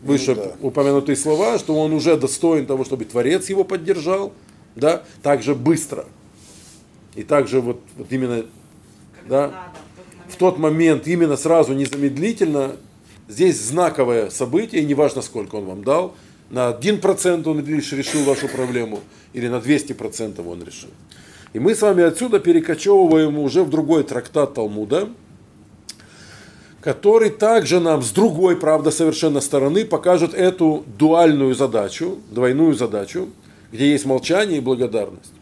[0.03, 0.51] выше ну, да.
[0.61, 4.33] упомянутые слова, что он уже достоин того, чтобы Творец его поддержал,
[4.75, 6.05] да, так же быстро.
[7.15, 8.45] И также вот, вот именно
[9.27, 9.71] да,
[10.27, 12.75] в тот момент, именно сразу, незамедлительно,
[13.31, 16.15] здесь знаковое событие, неважно сколько он вам дал,
[16.49, 18.99] на 1% он лишь решил вашу проблему,
[19.33, 20.89] или на 200% он решил.
[21.53, 25.09] И мы с вами отсюда перекочевываем уже в другой трактат Талмуда,
[26.81, 33.29] который также нам с другой, правда, совершенно стороны покажет эту дуальную задачу, двойную задачу,
[33.71, 35.33] где есть молчание и благодарность.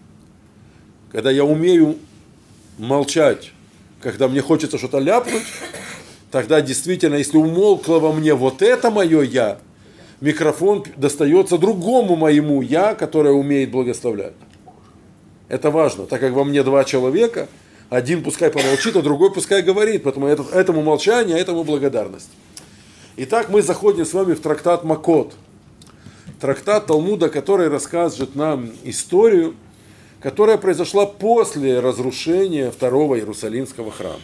[1.12, 1.98] Когда я умею
[2.78, 3.52] молчать,
[4.02, 5.46] когда мне хочется что-то ляпнуть,
[6.32, 9.60] тогда действительно, если умолкло во мне вот это мое я,
[10.22, 14.34] микрофон достается другому моему я, которое умеет благословлять.
[15.48, 17.48] Это важно, так как во мне два человека,
[17.90, 22.30] один пускай помолчит, а другой пускай говорит, поэтому это, этому молчание, а этому благодарность.
[23.18, 25.34] Итак, мы заходим с вами в трактат Макот–
[26.40, 29.56] трактат Талмуда, который рассказывает нам историю,
[30.22, 34.20] которая произошла после разрушения второго Иерусалимского храма.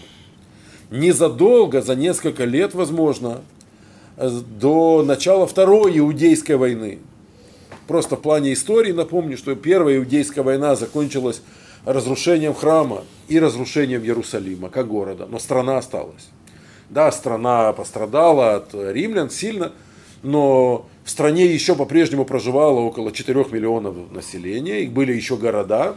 [0.92, 3.42] Незадолго, за несколько лет, возможно,
[4.18, 7.00] до начала Второй Иудейской войны.
[7.88, 11.42] Просто в плане истории напомню, что Первая Иудейская война закончилась
[11.86, 16.28] разрушением храма и разрушением Иерусалима как города, но страна осталась.
[16.90, 19.72] Да, страна пострадала от римлян сильно,
[20.24, 25.96] но в стране еще по-прежнему проживало около 4 миллионов населения, и были еще города,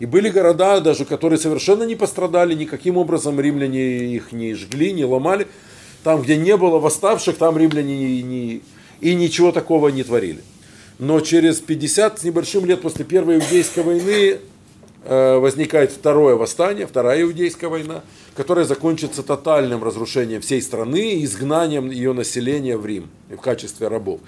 [0.00, 5.04] и были города даже, которые совершенно не пострадали, никаким образом римляне их не жгли, не
[5.04, 5.46] ломали.
[6.02, 8.62] Там, где не было восставших, там римляне не,
[9.02, 10.40] и ничего такого не творили.
[10.98, 14.38] Но через 50 с небольшим лет после Первой Иудейской войны
[15.04, 18.02] э, возникает второе восстание, вторая Иудейская война,
[18.34, 24.20] которая закончится тотальным разрушением всей страны и изгнанием ее населения в Рим в качестве рабов.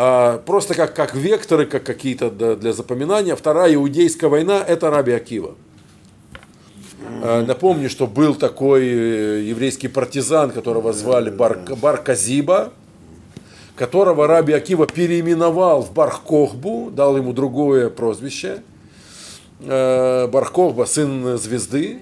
[0.00, 3.34] А, просто как, как векторы, как какие-то для запоминания.
[3.34, 5.56] Вторая иудейская война– это Раби Акива.
[7.20, 12.72] А, напомню, что был такой э, еврейский партизан, которого звали Бар, Бар Казиба,
[13.74, 18.62] которого Раби Акива переименовал в Бархкохбу, дал ему другое прозвище.
[19.62, 21.98] Э, Бархкохба– сын звезды.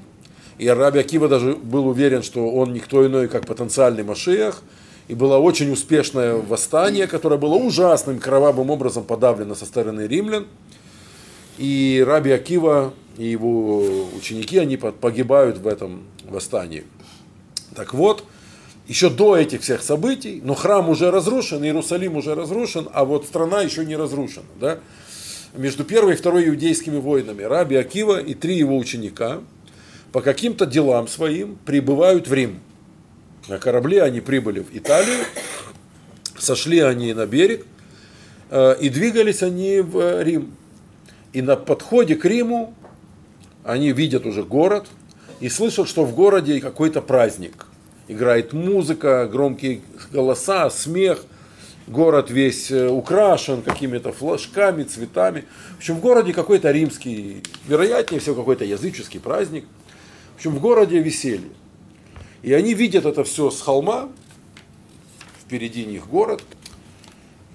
[0.59, 4.62] И Раби Акива даже был уверен, что он никто иной, как потенциальный Машиях–
[5.09, 10.47] и было очень успешное восстание, которое было ужасным, кровавым образом подавлено со стороны римлян.
[11.59, 16.85] И Раби Акива и его ученики, они погибают в этом восстании.
[17.75, 18.25] Так вот,
[18.89, 23.63] еще до этих всех событий, но храм уже разрушен, Иерусалим уже разрушен, а вот страна
[23.63, 24.45] еще не разрушена.
[24.61, 24.81] Да?
[25.55, 29.41] Между первой и второй иудейскими войнами Раби Акива и три его ученика
[30.13, 32.61] по каким-то делам своим прибывают в Рим–
[33.49, 35.24] на корабле они прибыли в Италию,
[36.38, 37.64] сошли они на берег,
[38.51, 40.57] э, и двигались они в Рим.
[41.32, 42.74] И на подходе к Риму
[43.64, 44.86] они видят уже город
[45.40, 47.66] и слышат, что в городе какой-то праздник.
[48.09, 49.80] Играет музыка, громкие
[50.12, 51.24] голоса, смех.
[51.86, 55.44] Город весь э, украшен какими-то флажками, цветами.
[55.74, 59.64] В общем, в городе какой-то римский, вероятнее всего какой-то языческий праздник.
[60.34, 61.51] В общем, в городе веселье.
[62.47, 64.09] И они видят это все с холма,
[65.42, 66.44] впереди них город.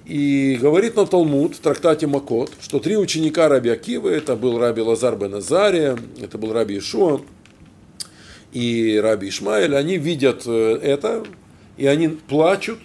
[0.03, 4.81] И говорит на Талмуд в трактате Макот, что три ученика Раби Акивы, это был Раби
[4.81, 7.21] Лазар бен Азария, это был Раби Ишуа
[8.51, 11.23] и Раби Ишмаэль, они видят э, это,
[11.77, 12.79] и они плачут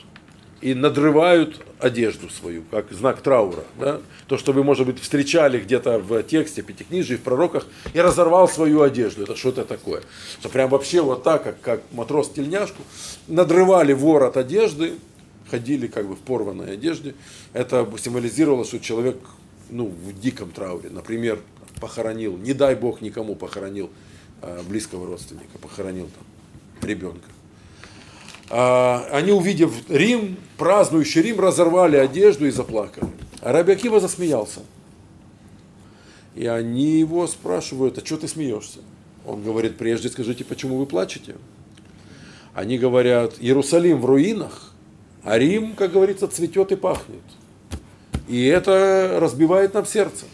[0.60, 3.64] и надрывают одежду свою, как знак траура.
[3.78, 4.00] Да?
[4.28, 8.82] То, что вы, может быть, встречали где-то в тексте, пятикнижии, в пророках, и разорвал свою
[8.82, 9.22] одежду.
[9.22, 10.02] Это что-то такое.
[10.40, 12.82] Что прям вообще вот так, как, как матрос тельняшку,
[13.28, 14.94] надрывали ворот одежды,
[15.50, 17.14] ходили как бы в порванной одежде.
[17.52, 19.18] Это символизировало, что человек
[19.70, 20.90] ну, в диком трауре.
[20.90, 21.40] Например,
[21.80, 23.90] похоронил, не дай бог никому похоронил
[24.42, 27.28] а, близкого родственника, похоронил там ребенка.
[28.48, 33.08] А, они, увидев Рим, празднующий Рим, разорвали одежду и заплакали.
[33.40, 34.60] А Раби Акива засмеялся.
[36.34, 38.80] И они его спрашивают, а что ты смеешься?
[39.24, 41.34] Он говорит, прежде скажите, почему вы плачете?
[42.54, 44.72] Они говорят, Иерусалим в руинах,
[45.24, 47.22] а Рим, как говорится, цветет и пахнет.
[48.28, 50.26] И это разбивает нам сердце.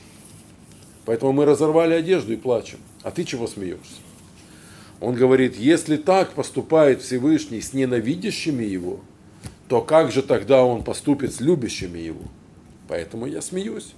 [1.05, 2.79] Поэтому мы разорвали одежду и плачем.
[3.03, 4.01] А ты чего смеешься?
[5.03, 9.01] Он говорит, если так поступает Всевышний с ненавидящими его,
[9.67, 12.23] то как же тогда он поступит с любящими его?
[12.87, 13.95] Поэтому я смеюсь.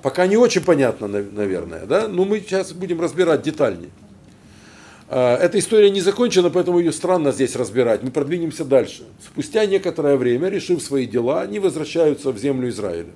[0.00, 2.06] Пока не очень понятно, наверное, да?
[2.06, 3.90] Но мы сейчас будем разбирать детальнее.
[5.08, 8.04] А, эта история не закончена, поэтому ее странно здесь разбирать.
[8.04, 9.02] Мы продвинемся дальше.
[9.20, 13.10] Спустя некоторое время, решив свои дела, они возвращаются в землю Израиля.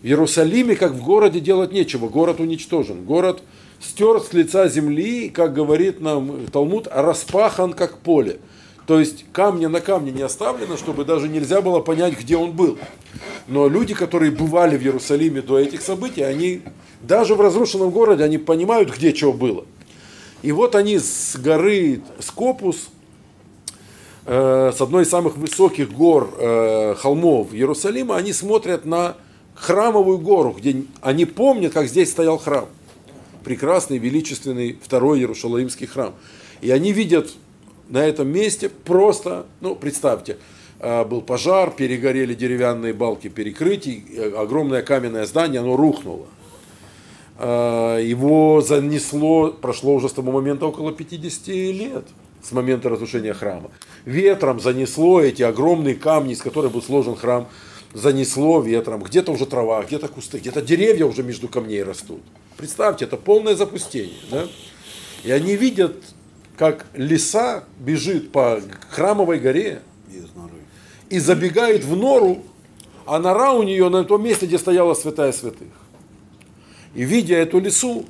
[0.00, 2.08] В Иерусалиме, как в городе, делать нечего.
[2.08, 3.04] Город уничтожен.
[3.04, 3.42] Город
[3.82, 8.38] стерт с лица земли, как говорит нам Талмуд, распахан как поле.
[8.86, 12.78] То есть камня на камне не оставлено, чтобы даже нельзя было понять, где он был.
[13.46, 16.62] Но люди, которые бывали в Иерусалиме до этих событий, они
[17.00, 19.64] даже в разрушенном городе, они понимают, где что было.
[20.42, 22.88] И вот они с горы Скопус,
[24.26, 29.16] э, с одной из самых высоких гор, э, холмов Иерусалима, они смотрят на
[29.54, 32.66] храмовую гору, где они помнят, как здесь стоял храм
[33.42, 36.14] прекрасный, величественный второй Иерусалимский храм.
[36.60, 37.30] И они видят
[37.88, 40.38] на этом месте просто, ну, представьте,
[40.80, 46.26] а, был пожар, перегорели деревянные балки перекрытий, э, огромное каменное здание, оно рухнуло.
[47.38, 52.04] А, его занесло, прошло уже с того момента около 50 лет,
[52.42, 53.70] с момента разрушения храма.
[54.04, 57.48] Ветром занесло эти огромные камни, из которых был сложен храм,
[57.94, 59.02] занесло ветром.
[59.02, 62.22] Где-то уже трава, где-то кусты, где-то деревья уже между камней растут.
[62.56, 64.18] Представьте, это полное запустение.
[64.30, 64.46] Да?
[65.24, 65.96] И они видят
[66.56, 69.82] как лиса бежит по храмовой горе
[71.08, 72.44] и забегает в нору,
[73.04, 75.68] а нора у нее на том месте, где стояла святая святых.
[76.94, 78.06] И видя эту лису,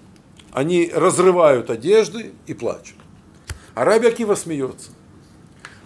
[0.52, 2.96] они разрывают одежды и плачут.
[3.74, 4.90] А Раби Акива смеется.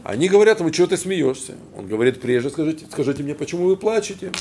[0.02, 1.54] Они говорят ему, что ты смеешься?
[1.76, 4.32] Он говорит, прежде скажите, скажите мне, почему вы плачете?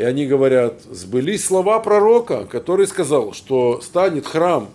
[0.00, 4.70] И они говорят, сбылись слова пророка, который сказал, что станет храм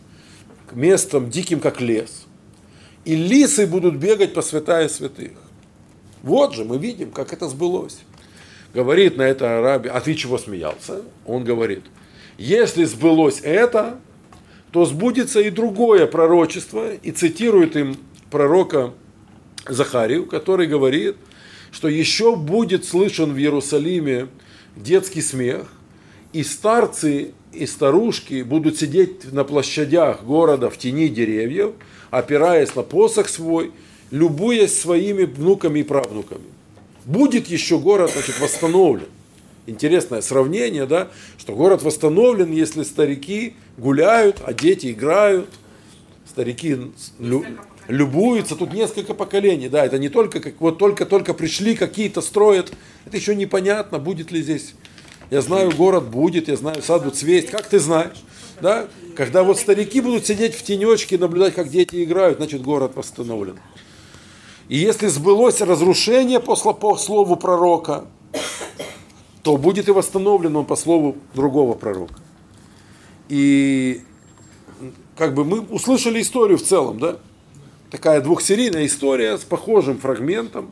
[0.72, 2.28] местом диким, как лес.
[3.06, 5.32] И лисы будут бегать по святая святых.
[6.22, 7.98] Вот же мы видим, как это сбылось.
[8.72, 11.02] Говорит на это Раби, а ты чего смеялся?
[11.26, 11.86] Он говорит,
[12.38, 13.98] если сбылось это,
[14.70, 17.98] то сбудется и другое пророчество, и цитирует им
[18.30, 18.94] пророка
[19.68, 21.16] Захарию, который говорит,
[21.72, 24.28] что еще будет слышен в Иерусалиме
[24.76, 25.68] детский смех,
[26.34, 31.74] и старцы и старушки будут сидеть на площадях города в тени деревьев,
[32.12, 33.72] опираясь на посох свой,
[34.12, 36.46] любуясь своими внуками и правнуками.
[37.06, 39.08] Будет еще город значит, восстановлен
[39.68, 45.50] интересное сравнение, да, что город восстановлен, если старики гуляют, а дети играют,
[46.28, 46.78] старики
[47.20, 47.46] лю,
[47.88, 52.74] любуются, тут несколько поколений, да, это не только, как вот только-только пришли, какие-то строят,
[53.06, 54.74] это еще непонятно, будет ли здесь,
[55.30, 58.18] я знаю, город будет, я знаю, сад будет цвесть, как ты знаешь,
[58.62, 63.60] да, когда вот старики будут сидеть в тенечке, наблюдать, как дети играют, значит, город восстановлен.
[64.68, 68.06] И если сбылось разрушение по слову пророка,
[69.44, 72.16] то будет и восстановлен он по слову другого пророка.
[73.30, 74.02] И
[75.16, 77.18] как бы мы услышали историю в целом, да?
[77.92, 80.72] Такая двухсерийная история с похожим фрагментом.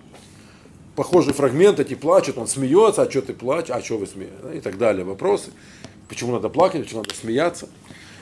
[0.95, 4.53] Похожий фрагмент, эти плачут, он смеется, а что ты плачешь, а что вы смеетесь, да?
[4.53, 5.03] и так далее.
[5.03, 5.51] Вопросы,
[6.07, 7.69] почему надо плакать, почему надо смеяться.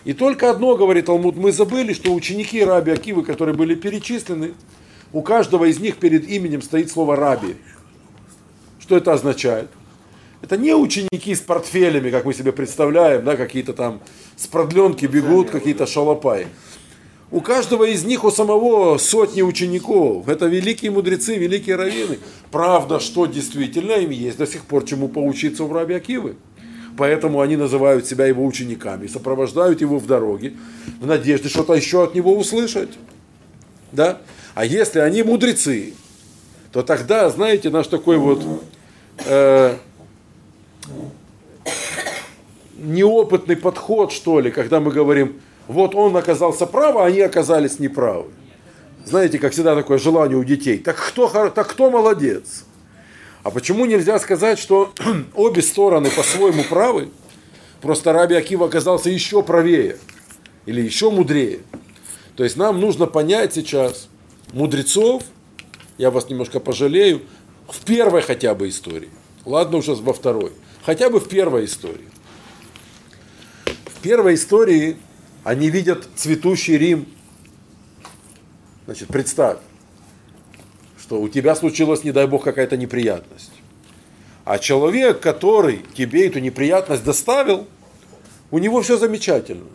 [0.03, 4.53] И только одно, говорит Талмуд, мы забыли, что ученики Раби Акивы, которые были перечислены,
[5.13, 7.55] у каждого из них перед именем стоит слово Раби.
[8.79, 9.69] Что это означает?
[10.41, 14.01] Это не ученики с портфелями, как мы себе представляем, да, какие-то там
[14.35, 16.47] с продленки бегут, какие-то шалопаи.
[17.31, 20.27] У каждого из них, у самого сотни учеников.
[20.27, 22.19] Это великие мудрецы, великие раввины.
[22.51, 26.35] Правда, что действительно им есть до сих пор чему поучиться у Раби Акивы.
[26.97, 30.53] Поэтому они называют себя его учениками, сопровождают его в дороге,
[30.99, 32.89] в надежде что-то еще от него услышать.
[33.93, 34.19] Да?
[34.53, 35.93] А если они мудрецы,
[36.73, 38.43] то тогда, знаете, наш такой вот
[39.25, 39.77] э,
[42.77, 48.25] неопытный подход, что ли, когда мы говорим, вот он оказался прав, а они оказались неправы.
[49.05, 50.77] Знаете, как всегда такое желание у детей.
[50.77, 52.65] Так кто, так кто молодец?
[53.43, 54.93] А почему нельзя сказать, что
[55.35, 57.09] обе стороны по-своему правы?
[57.81, 59.97] Просто Раби Акива оказался еще правее
[60.65, 61.61] или еще мудрее.
[62.35, 64.07] То есть нам нужно понять сейчас
[64.53, 65.23] мудрецов,
[65.97, 67.21] я вас немножко пожалею,
[67.67, 69.09] в первой хотя бы истории.
[69.45, 70.51] Ладно, уже во второй.
[70.83, 72.09] Хотя бы в первой истории.
[73.65, 74.97] В первой истории
[75.43, 77.07] они видят цветущий Рим.
[78.85, 79.57] Значит, представь,
[80.99, 83.51] что у тебя случилась, не дай бог, какая-то неприятность.
[84.43, 87.67] А человек, который тебе эту неприятность доставил,
[88.49, 89.67] у него все замечательно.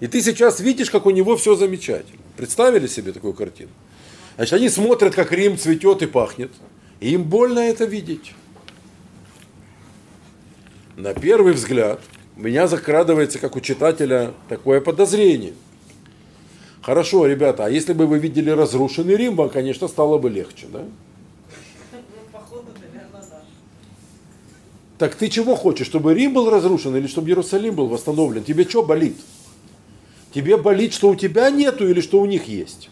[0.00, 2.20] И ты сейчас видишь, как у него все замечательно.
[2.36, 3.70] Представили себе такую картину?
[4.36, 6.52] Значит, они смотрят, как Рим цветет и пахнет.
[7.00, 8.34] И им больно это видеть
[10.96, 12.00] на первый взгляд
[12.36, 15.54] у меня закрадывается, как у читателя, такое подозрение.
[16.82, 20.84] Хорошо, ребята, а если бы вы видели разрушенный Рим, вам, конечно, стало бы легче, да?
[24.98, 28.44] Так ты чего хочешь, чтобы Рим был разрушен или чтобы Иерусалим был восстановлен?
[28.44, 29.16] Тебе что болит?
[30.32, 32.88] Тебе болит, что у тебя нету или что у них есть?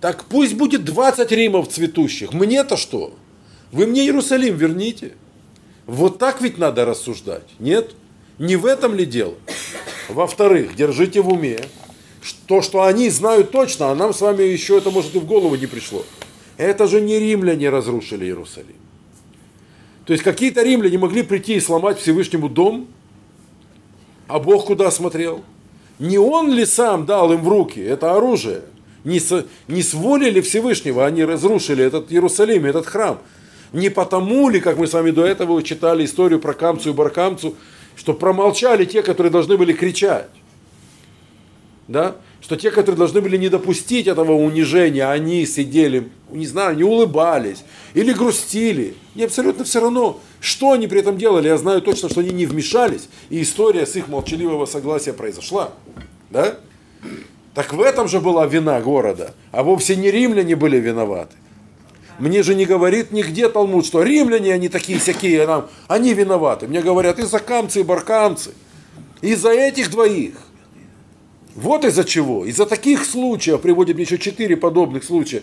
[0.00, 2.32] Так пусть будет 20 Римов цветущих.
[2.32, 3.14] Мне-то что?
[3.72, 5.12] Вы мне Иерусалим верните.
[5.86, 7.48] Вот так ведь надо рассуждать.
[7.58, 7.94] Нет?
[8.38, 9.34] Не в этом ли дело?
[10.08, 11.60] Во-вторых, держите в уме,
[12.46, 15.54] то, что они знают точно, а нам с вами еще это, может, и в голову
[15.56, 16.04] не пришло.
[16.56, 18.76] Это же не римляне разрушили Иерусалим.
[20.04, 22.88] То есть какие-то римляне могли прийти и сломать Всевышнему дом,
[24.28, 25.44] а Бог куда смотрел?
[25.98, 28.62] Не он ли сам дал им в руки это оружие?
[29.04, 33.18] Не с, не с Всевышнего они разрушили этот Иерусалим, этот храм?
[33.72, 37.56] Не потому ли, как мы с вами до этого читали историю про Камцу и Баркамцу,
[37.96, 40.28] что промолчали те, которые должны были кричать?
[41.88, 42.16] Да?
[42.40, 47.64] Что те, которые должны были не допустить этого унижения, они сидели, не знаю, не улыбались
[47.94, 48.94] или грустили.
[49.14, 51.48] И абсолютно все равно, что они при этом делали.
[51.48, 55.72] Я знаю точно, что они не вмешались, и история с их молчаливого согласия произошла.
[56.30, 56.56] Да?
[57.54, 61.36] Так в этом же была вина города, а вовсе не римляне были виноваты.
[62.18, 66.68] Мне же не говорит нигде Талмуд, что римляне, они такие всякие, нам, они виноваты.
[66.68, 68.52] Мне говорят и закамцы, и баркамцы.
[69.20, 70.34] Из-за этих двоих.
[71.54, 72.44] Вот из-за чего.
[72.44, 75.42] Из-за таких случаев, приводит еще четыре подобных случая.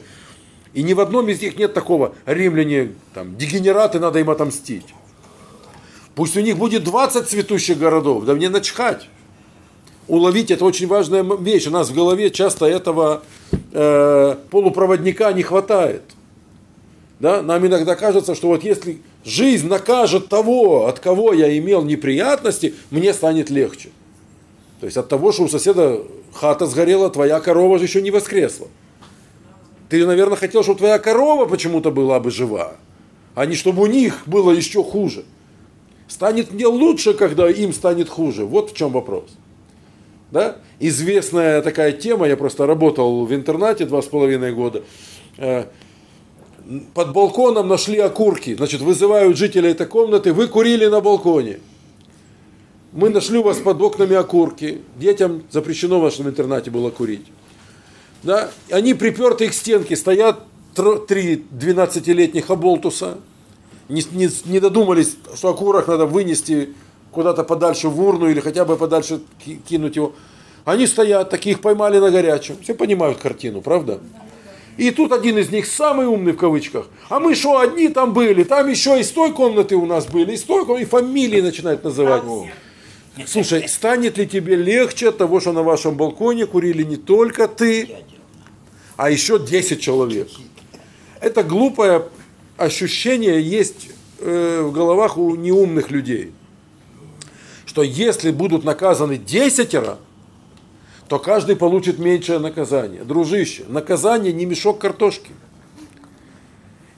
[0.74, 4.86] И ни в одном из них нет такого, римляне, там, дегенераты, надо им отомстить.
[6.14, 9.08] Пусть у них будет 20 цветущих городов, да мне начхать.
[10.08, 11.68] Уловить это очень важная вещь.
[11.68, 13.24] У нас в голове часто этого
[13.72, 16.04] э, полупроводника не хватает.
[17.20, 17.42] Да?
[17.42, 23.14] Нам иногда кажется, что вот если жизнь накажет того, от кого я имел неприятности, мне
[23.14, 23.90] станет легче.
[24.80, 26.02] То есть от того, что у соседа
[26.34, 28.68] хата сгорела, твоя корова же еще не воскресла.
[29.90, 32.76] Ты, наверное, хотел, чтобы твоя корова почему-то была бы жива,
[33.36, 35.26] а не чтобы у них было еще хуже.
[36.08, 38.46] Станет мне лучше, когда им станет хуже.
[38.46, 39.26] Вот в чем вопрос.
[40.32, 40.58] Да?
[40.80, 44.84] Известная такая тема, я просто работал в интернате два с половиной года.
[46.94, 48.56] Под балконом нашли окурки.
[48.56, 51.60] Значит, вызывают жителей этой комнаты, вы курили на балконе.
[52.92, 54.82] Мы нашли у вас под окнами окурки.
[54.96, 57.26] Детям запрещено в вашем интернате было курить.
[58.22, 58.52] Да?
[58.70, 60.44] Они приперты к стенке, стоят
[61.08, 63.18] три 12-летних оболтуса.
[63.88, 66.76] Не, не, не додумались, что окурок надо вынести
[67.12, 69.22] куда-то подальше в урну или хотя бы подальше
[69.68, 70.14] кинуть его.
[70.66, 72.58] Они стоят, таких поймали на горячем.
[72.62, 74.00] Все понимают картину, правда?
[74.80, 78.44] И тут один из них, самый умный в кавычках, а мы что, одни там были,
[78.44, 82.24] там еще из той комнаты у нас были, из той комнаты, и фамилии начинают называть.
[83.28, 87.90] Слушай, станет ли тебе легче от того, что на вашем балконе курили не только ты,
[88.96, 90.30] а еще 10 человек?
[91.20, 92.06] Это глупое
[92.56, 96.32] ощущение есть э, в головах у неумных людей,
[97.66, 100.00] что если будут наказаны десятеро,
[101.10, 103.04] то каждый получит меньшее наказание.
[103.04, 105.32] Дружище, наказание не мешок картошки.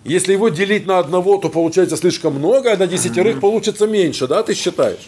[0.04, 4.44] Если его делить на одного, то получается слишком много, а на десятерых получится меньше, да,
[4.44, 5.08] ты считаешь?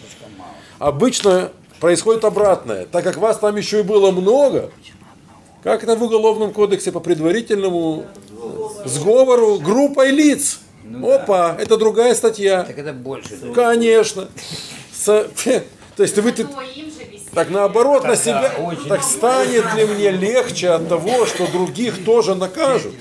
[0.78, 2.86] Обычно происходит обратное.
[2.86, 4.70] Так как вас там еще и было много,
[5.62, 8.06] как это в Уголовном кодексе по предварительному
[8.86, 10.60] сговору группой лиц.
[10.82, 11.62] Ну, Опа, да.
[11.62, 12.62] это другая статья.
[12.62, 13.36] Так это больше.
[13.54, 14.28] Конечно.
[15.04, 16.46] То есть вы, ты,
[17.34, 18.54] так наоборот Тогда на себя,
[18.88, 22.94] так станет ли мне легче от того, что других тоже накажут?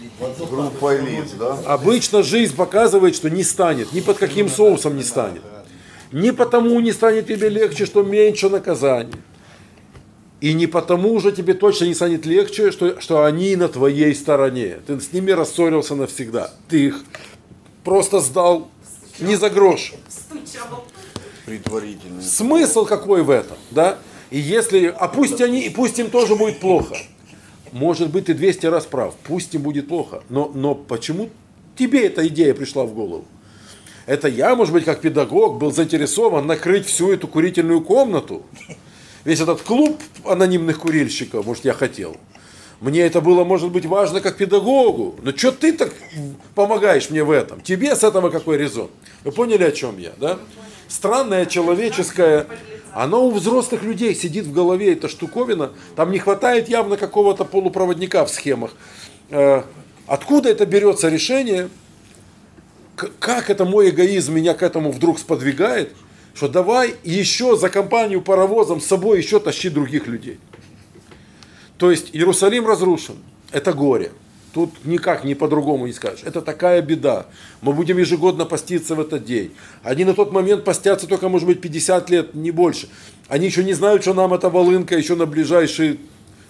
[0.49, 1.57] Группа лиц, да?
[1.65, 5.41] Обычно жизнь показывает, что не станет, ни под каким соусом не станет.
[6.11, 9.13] Не потому не станет тебе легче, что меньше наказания.
[10.41, 14.79] И не потому уже тебе точно не станет легче, что, что они на твоей стороне.
[14.85, 16.51] Ты с ними рассорился навсегда.
[16.67, 17.03] Ты их
[17.83, 18.69] просто сдал
[19.19, 19.93] не за грош.
[21.45, 22.21] Предварительно.
[22.21, 23.97] Смысл какой в этом, да?
[24.33, 26.97] И если, а пусть они, и пусть им тоже будет плохо.
[27.71, 30.23] Может быть, ты 200 раз прав, пусть им будет плохо.
[30.27, 31.29] Но, но почему
[31.77, 33.25] тебе эта идея пришла в голову?
[34.07, 38.41] Это я, может быть, как педагог, был заинтересован накрыть всю эту курительную комнату.
[39.23, 42.17] Весь этот клуб анонимных курильщиков, может, я хотел.
[42.81, 45.13] Мне это было, может быть, важно как педагогу.
[45.21, 45.93] Но что ты так
[46.55, 47.61] помогаешь мне в этом?
[47.61, 48.89] Тебе с этого какой резон?
[49.23, 50.39] Вы поняли, о чем я, да?
[50.87, 52.47] Странная человеческая
[52.93, 55.71] оно у взрослых людей сидит в голове, эта штуковина.
[55.95, 58.71] Там не хватает явно какого-то полупроводника в схемах.
[59.29, 59.63] Э,
[60.05, 61.69] откуда это берется решение?
[62.95, 65.91] Как это мой эгоизм меня к этому вдруг сподвигает?
[66.35, 70.39] Что давай еще за компанию паровозом с собой еще тащи других людей.
[71.77, 73.15] То есть Иерусалим разрушен.
[73.51, 74.11] Это горе.
[74.53, 76.21] Тут никак не по-другому не скажешь.
[76.23, 77.25] Это такая беда.
[77.61, 79.51] Мы будем ежегодно поститься в этот день.
[79.81, 82.87] Они на тот момент постятся только, может быть, 50 лет, не больше.
[83.27, 85.97] Они еще не знают, что нам эта волынка еще на ближайшие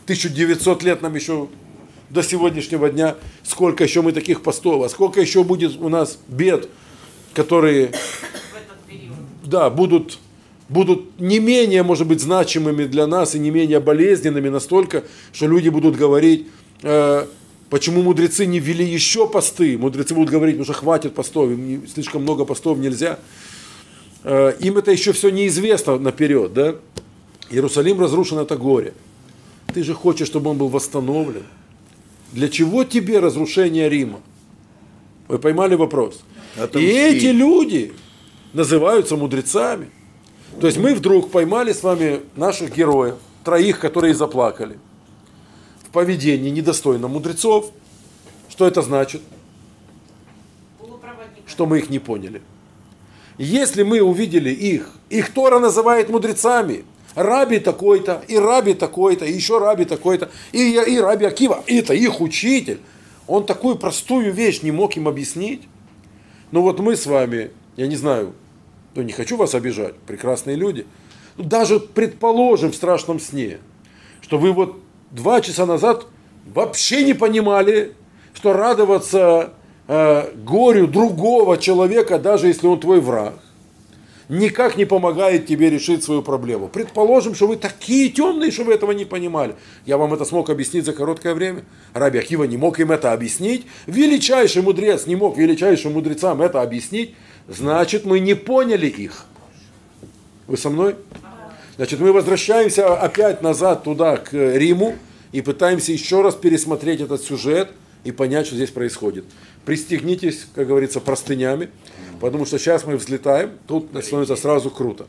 [0.04, 1.48] 1900 лет нам еще
[2.10, 6.68] до сегодняшнего дня, сколько еще мы таких постов, а сколько еще будет у нас бед,
[7.34, 7.92] которые
[9.46, 10.20] да, будут,
[10.68, 15.70] будут не менее, может быть, значимыми для нас и не менее болезненными настолько, что люди
[15.70, 16.48] будут говорить,
[16.82, 17.26] э,
[17.70, 19.78] Почему мудрецы не ввели еще посты?
[19.78, 21.50] Мудрецы будут говорить, уже хватит постов,
[21.92, 23.20] слишком много постов нельзя.
[24.24, 26.76] Э, им это еще все неизвестно наперед, да?
[27.50, 28.94] Иерусалим разрушен, это горе.
[29.74, 31.44] Ты же хочешь, чтобы он был восстановлен.
[32.32, 34.20] Для чего тебе разрушение Рима?
[35.28, 36.22] Вы поймали вопрос?
[36.56, 36.94] Отомстить.
[36.94, 37.94] И эти люди
[38.54, 39.90] называются мудрецами.
[40.62, 44.78] То есть мы вдруг поймали с вами наших героев, троих, которые заплакали
[45.94, 47.72] поведении недостойно мудрецов.
[48.50, 49.22] Что это значит?
[51.46, 52.42] Что мы их не поняли.
[53.38, 56.84] Если мы увидели их, их Тора называет мудрецами,
[57.16, 62.22] Раби такой-то, и раби такой-то, и еще раби такой-то, и, и раби Акива, это их
[62.22, 62.80] учитель.
[63.28, 65.62] Он такую простую вещь не мог им объяснить.
[66.52, 68.34] Ну вот мы с вами, я не знаю,
[68.96, 70.88] ну не хочу вас обижать, прекрасные люди,
[71.38, 73.60] ну, даже предположим в страшном сне,
[74.22, 74.83] что вы вот
[75.14, 76.08] два часа назад
[76.46, 77.94] вообще не понимали,
[78.34, 79.54] что радоваться
[79.88, 83.36] э, горю другого человека, даже если он твой враг,
[84.28, 86.68] никак не помогает тебе решить свою проблему.
[86.68, 89.56] Предположим, что вы такие темные, что вы этого не понимали.
[89.86, 91.64] Я вам это смог объяснить за короткое время.
[91.94, 93.66] Раби Акива не мог им это объяснить.
[93.86, 97.16] Величайший мудрец не мог величайшим мудрецам это объяснить.
[97.48, 99.26] Значит, мы не поняли их.
[100.48, 100.96] Вы со мной?
[101.76, 104.96] Значит, мы возвращаемся опять назад туда, к Риму,
[105.32, 107.72] и пытаемся еще раз пересмотреть этот сюжет
[108.04, 109.26] и понять, что здесь происходит.
[109.66, 111.70] Пристегнитесь, как говорится, простынями,
[112.22, 115.08] потому что сейчас мы взлетаем, тут становится сразу круто.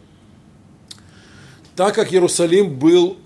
[1.76, 3.18] Так как Иерусалим был,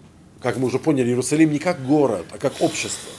[0.42, 3.12] как мы уже поняли, Иерусалим не как город, а как общество,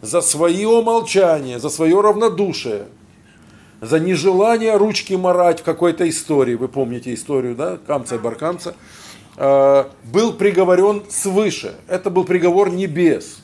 [0.00, 2.86] за свое молчание, за свое равнодушие,
[3.80, 8.74] за нежелание ручки марать в какой-то истории, вы помните историю, да, Камца и Баркамца,
[9.36, 11.74] был приговорен свыше.
[11.88, 13.38] Это был приговор небес.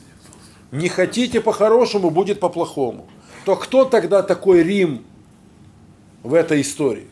[0.71, 3.07] Не хотите по-хорошему, будет по-плохому.
[3.45, 5.05] То кто тогда такой Рим
[6.23, 7.07] в этой истории?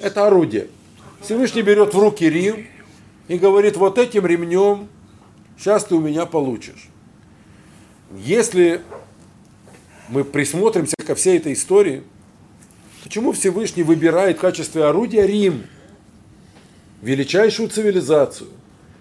[0.00, 0.68] Это орудие.
[1.20, 2.66] Всевышний берет в руки Рим
[3.28, 4.88] и говорит, вот этим ремнем
[5.58, 6.88] сейчас ты у меня получишь.
[8.16, 8.82] Если
[10.08, 12.02] мы присмотримся ко всей этой истории,
[13.02, 15.64] Почему Всевышний выбирает в качестве орудия Рим,
[17.02, 18.48] величайшую цивилизацию,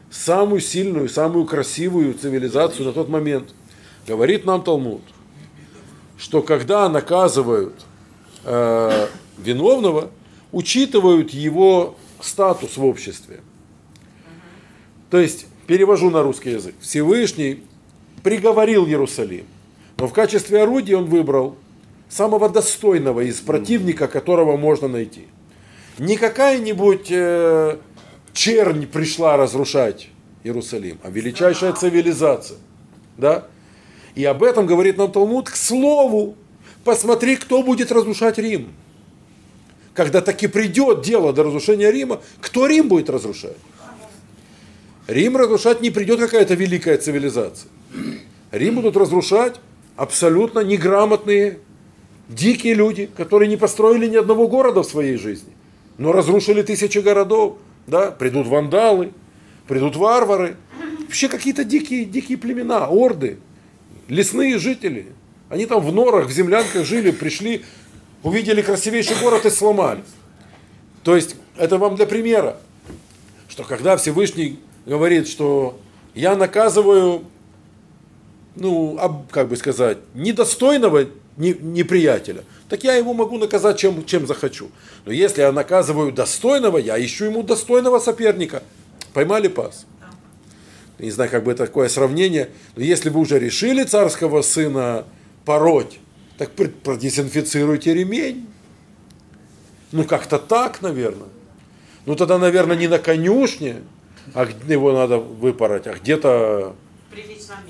[0.09, 3.53] самую сильную, самую красивую цивилизацию на тот момент?
[4.05, 5.03] Говорит нам Талмуд,
[6.17, 7.85] что когда наказывают
[8.43, 10.09] э, виновного,
[10.51, 13.39] учитывают его статус в обществе.
[15.09, 17.63] То есть, перевожу на русский язык, Всевышний
[18.23, 19.45] приговорил Иерусалим,
[19.97, 21.55] но в качестве орудия он выбрал
[22.09, 25.27] самого достойного из противника, которого можно найти.
[25.97, 27.77] Не какая-нибудь э,
[28.33, 30.09] чернь пришла разрушать
[30.43, 32.57] Иерусалим, а величайшая цивилизация.
[33.17, 33.47] Да?
[34.15, 35.49] И об этом говорит нам Талмуд.
[35.49, 36.35] К слову,
[36.83, 38.69] посмотри, кто будет разрушать Рим.
[39.93, 43.57] Когда таки придет дело до разрушения Рима, кто Рим будет разрушать?
[45.07, 47.69] Рим разрушать не придет какая-то великая цивилизация.
[48.51, 49.59] Рим будут разрушать
[49.95, 51.59] абсолютно неграмотные
[52.29, 55.51] дикие люди, которые не построили ни одного города в своей жизни,
[55.97, 57.57] но разрушили тысячи городов.
[57.87, 58.11] Да?
[58.11, 59.11] Придут вандалы,
[59.67, 60.55] придут варвары,
[60.99, 63.39] вообще какие-то дикие, дикие племена, орды,
[64.07, 65.07] лесные жители.
[65.49, 67.65] Они там в норах, в землянках жили, пришли,
[68.23, 70.03] увидели красивейший город и сломали.
[71.03, 72.57] То есть это вам для примера,
[73.49, 75.79] что когда Всевышний говорит, что
[76.13, 77.25] я наказываю,
[78.55, 81.07] ну, как бы сказать, недостойного
[81.49, 84.69] неприятеля, так я его могу наказать чем, чем захочу.
[85.05, 88.63] Но если я наказываю достойного, я ищу ему достойного соперника.
[89.13, 89.85] Поймали пас?
[90.99, 92.49] Не знаю, как бы это такое сравнение.
[92.75, 95.05] Но если вы уже решили царского сына
[95.45, 95.99] пороть,
[96.37, 98.47] так продезинфицируйте ремень.
[99.91, 101.29] Ну, как-то так, наверное.
[102.05, 103.77] Ну, тогда, наверное, не на конюшне,
[104.33, 106.75] а его надо выпороть, а где-то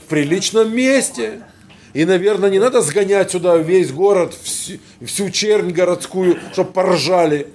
[0.06, 1.42] в приличном месте.
[1.94, 7.48] И, наверное, не надо сгонять сюда весь город, всю, всю чернь городскую, чтобы поржали.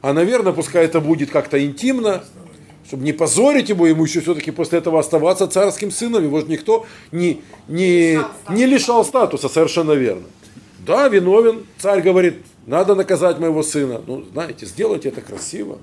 [0.00, 2.24] А, наверное, пускай это будет как-то интимно,
[2.86, 6.24] чтобы не позорить его, ему еще все-таки после этого оставаться царским сыном.
[6.24, 10.24] Его же никто не, не, не лишал статуса, совершенно верно.
[10.86, 11.66] Да, виновен.
[11.78, 14.02] Царь говорит, надо наказать моего сына.
[14.06, 15.78] Ну, знаете, сделайте это красиво.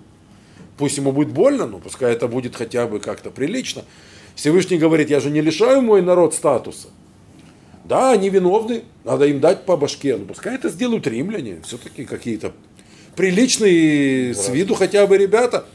[0.77, 3.83] Пусть ему будет больно, но пускай это будет хотя бы как-то прилично.
[4.35, 6.87] Всевышний говорит, я же не лишаю мой народ статуса.
[7.91, 10.15] Да, они виновны, надо им дать по башке.
[10.15, 12.53] Ну, пускай это сделают римляне, все-таки какие-то
[13.17, 15.65] приличные с виду хотя бы ребята.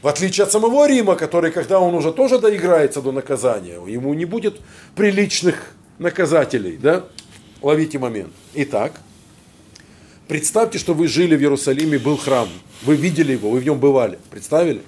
[0.00, 4.24] В отличие от самого Рима, который, когда он уже тоже доиграется до наказания, ему не
[4.24, 4.60] будет
[4.94, 7.06] приличных наказателей, да?
[7.60, 8.32] Ловите момент.
[8.54, 8.92] Итак,
[10.28, 12.48] представьте, что вы жили в Иерусалиме, был храм,
[12.84, 14.82] вы видели его, вы в нем бывали, представили?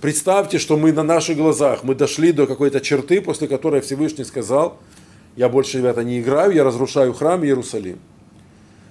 [0.00, 4.80] Представьте, что мы на наших глазах, мы дошли до какой-то черты, после которой Всевышний сказал–
[5.36, 7.98] я больше, ребята, не играю, я разрушаю храм Иерусалим.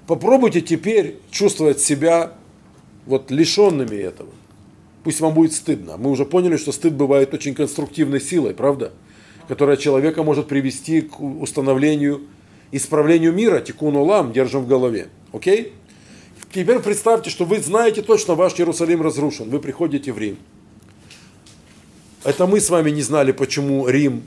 [0.07, 2.33] Попробуйте теперь чувствовать себя
[3.07, 4.29] вот лишенными этого.
[5.03, 5.97] Пусть вам будет стыдно.
[5.97, 8.93] Мы уже поняли, что стыд бывает очень конструктивной силой, правда?
[9.47, 12.21] Которая человека может привести к установлению,
[12.71, 15.09] исправлению мира, тикуну лам, держим в голове.
[15.31, 15.73] Окей?
[16.53, 19.49] Теперь представьте, что вы знаете точно, ваш Иерусалим разрушен.
[19.49, 20.37] Вы приходите в Рим.
[22.23, 24.23] Это мы с вами не знали, почему Рим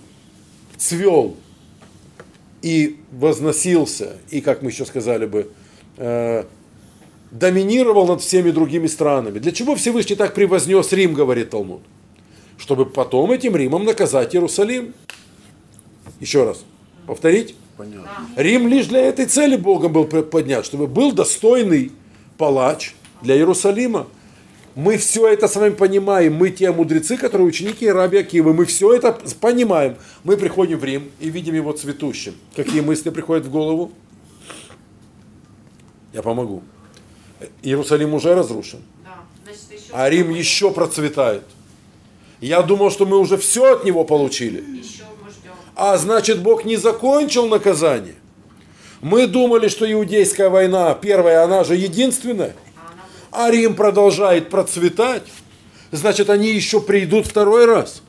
[0.77, 1.37] цвел
[2.63, 5.51] и возносился, и, как мы еще сказали бы,
[5.97, 6.45] э,
[7.31, 9.39] доминировал над всеми другими странами.
[9.39, 11.83] Для чего Всевышний так превознес Рим, говорит Талмуд?
[12.57, 14.95] Чтобы потом этим Римом наказать Иерусалим.
[16.21, 16.65] Еще раз.
[17.07, 17.55] Повторить?
[17.77, 18.11] Понятно.
[18.37, 21.93] Рим лишь для этой цели Богом был поднят, чтобы был достойный
[22.37, 24.09] палач для Иерусалима.
[24.79, 26.35] Мы все это с вами понимаем.
[26.35, 28.55] Мы те мудрецы, которые ученики Раби Акивы.
[28.55, 29.11] Мы все это
[29.41, 29.97] понимаем.
[30.23, 32.37] Мы приходим в Рим и видим его цветущим.
[32.55, 33.91] Какие мысли приходят в голову?
[36.13, 36.63] Я помогу.
[37.61, 38.79] Иерусалим уже разрушен.
[39.03, 41.43] Да, значит, еще А Рим еще процветает.
[42.41, 44.59] Я думал, что мы уже все от него получили.
[44.59, 45.55] Еще мы ждем.
[45.75, 48.15] А значит, Бог не закончил наказание.
[49.01, 52.55] Мы думали, что иудейская война, первая, она же единственная.
[53.31, 55.25] А Рим продолжает процветать.
[55.91, 58.03] Значит, они еще придут второй раз.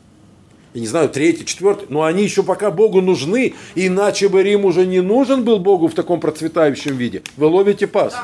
[0.73, 1.87] Я не знаю, третий, четвертый.
[1.89, 3.55] Но они еще пока Богу нужны.
[3.75, 7.23] Иначе бы Рим уже не нужен был Богу в таком процветающем виде.
[7.37, 8.15] Вы ловите пас.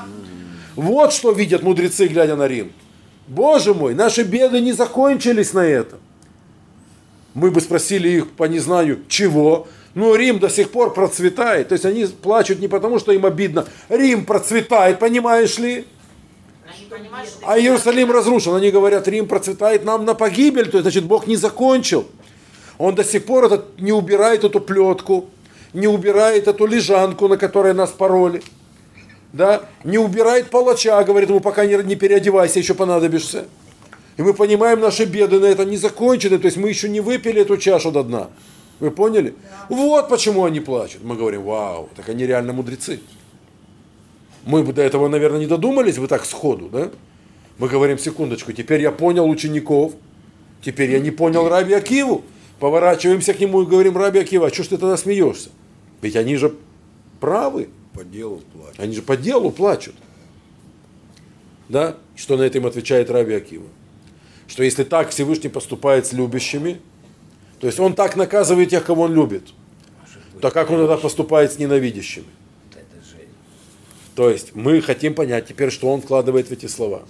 [0.76, 2.72] Вот что видят мудрецы, глядя на Рим.
[3.28, 6.00] Боже мой, наши беды не закончились на этом.
[7.34, 9.68] Мы бы спросили их по не знаю чего.
[9.96, 11.70] Но Рим до сих пор процветает.
[11.70, 13.66] То есть они плачут не потому, что им обидно.
[13.90, 15.86] Рим процветает, понимаешь ли?
[16.66, 18.56] Они понимают, что А Иерусалим разрушен.
[18.56, 20.70] Они говорят, Рим процветает нам на погибель.
[20.70, 22.08] То есть, значит, Бог не закончил.
[22.78, 25.30] Он до сих пор этот, не убирает эту плетку,
[25.74, 28.42] не убирает эту лежанку, на которой нас пороли.
[29.32, 29.64] Да?
[29.84, 33.46] Не убирает палача, говорит ему, пока не, не переодевайся, еще понадобишься.
[34.18, 37.42] И мы понимаем, наши беды на это не закончены, то есть мы еще не выпили
[37.42, 38.30] эту чашу до дна.
[38.80, 39.36] Вы поняли?
[39.70, 41.04] Вот почему они плачут.
[41.04, 43.02] Мы говорим, вау, так они реально мудрецы.
[44.46, 46.92] Мы бы до этого, наверное, не додумались бы так сходу, да?
[47.58, 49.94] Мы говорим, секундочку, теперь я понял учеников,
[50.62, 52.24] теперь я не понял Раби Акиву.
[52.60, 55.50] Поворачиваемся к нему и говорим, Раби Акива, а что ж ты тогда смеешься?
[56.02, 56.54] Ведь они же
[57.20, 58.80] правы, По делу платят.
[58.80, 59.96] они же по делу плачут.
[61.70, 61.96] Да?
[62.16, 63.66] Что на это им отвечает Раби Акива?
[64.48, 66.80] Что если так Всевышний поступает с любящими,
[67.60, 69.44] то есть он так наказывает тех, кого он любит,
[70.40, 72.28] то как он тогда поступает с ненавидящими?
[74.16, 77.04] То есть мы хотим понять теперь, что он вкладывает в эти слова.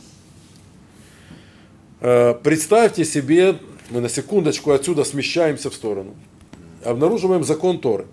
[2.02, 3.60] Э, Представьте себе,
[3.92, 6.16] мы на секундочку отсюда смещаемся в сторону,
[6.84, 8.08] обнаруживаем закон Торы.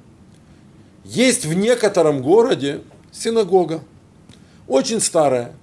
[1.05, 3.83] Есть в некотором городе синагога,
[4.69, 5.55] очень старая.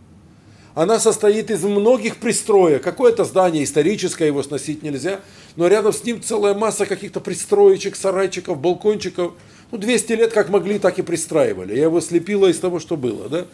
[0.73, 2.84] Она состоит из многих пристроек.
[2.84, 5.19] Какое-то здание историческое, его сносить нельзя,
[5.55, 9.34] но рядом с ним целая масса каких-то пристроечек, сарайчиков, балкончиков.
[9.72, 11.76] Ну, 200 лет как могли, так и пристраивали.
[11.76, 13.30] Я его слепила из того, что было.
[13.30, 13.45] Да?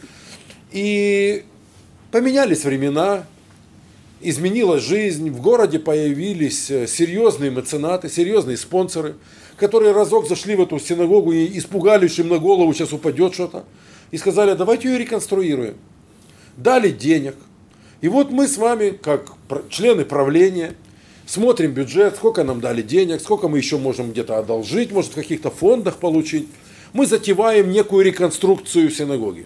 [0.72, 1.44] И
[2.12, 3.26] поменялись времена,
[4.22, 9.16] изменилась жизнь, в городе появились э, серьезные меценаты, серьезные спонсоры,
[9.58, 13.66] которые разок зашли в эту синагогу и испугались, что им на голову сейчас упадет что-то,
[14.12, 15.76] и сказали, давайте ее реконструируем.
[16.56, 17.36] Дали денег.
[18.00, 19.34] И вот мы с вами, как
[19.70, 20.76] члены правления,
[21.26, 25.50] смотрим бюджет, сколько нам дали денег, сколько мы еще можем где-то одолжить, может в каких-то
[25.50, 26.48] фондах получить.
[26.94, 29.46] Мы затеваем некую реконструкцию синагоги.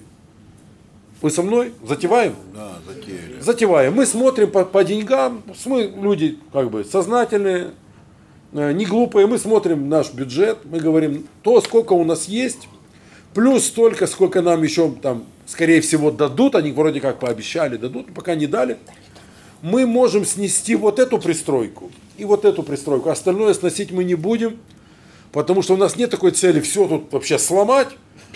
[1.21, 1.73] Вы со мной?
[1.85, 2.35] Затеваем?
[2.53, 3.41] Да, затеяли.
[3.41, 3.93] затеваем.
[3.93, 7.71] Мы смотрим по, по деньгам, мы люди как бы сознательные,
[8.53, 12.69] э, не глупые, мы смотрим наш бюджет, мы говорим то, сколько у нас есть,
[13.33, 18.35] плюс столько, сколько нам еще там, скорее всего, дадут, они вроде как пообещали, дадут, пока
[18.35, 18.77] не дали,
[19.61, 24.57] мы можем снести вот эту пристройку и вот эту пристройку, остальное сносить мы не будем,
[25.31, 27.89] потому что у нас нет такой цели все тут вообще сломать,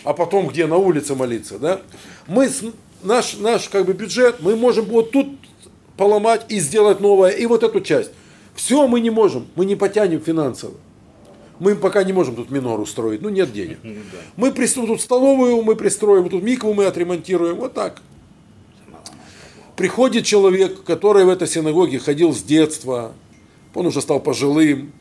[0.03, 1.82] а потом где на улице молиться, да?
[2.28, 2.49] Мы
[3.03, 5.28] наш наш как бы бюджет, мы можем вот тут
[5.97, 8.11] поломать и сделать новое, и вот эту часть.
[8.55, 10.74] Все мы не можем, мы не потянем финансово.
[11.59, 13.80] Мы пока не можем тут минор устроить, ну нет денег.
[14.36, 18.01] Мы пристроим тут столовую, мы пристроим, тут микву мы отремонтируем, вот так.
[19.76, 23.13] Приходит человек, который в этой синагоге ходил с детства,
[23.74, 24.91] он уже стал пожилым,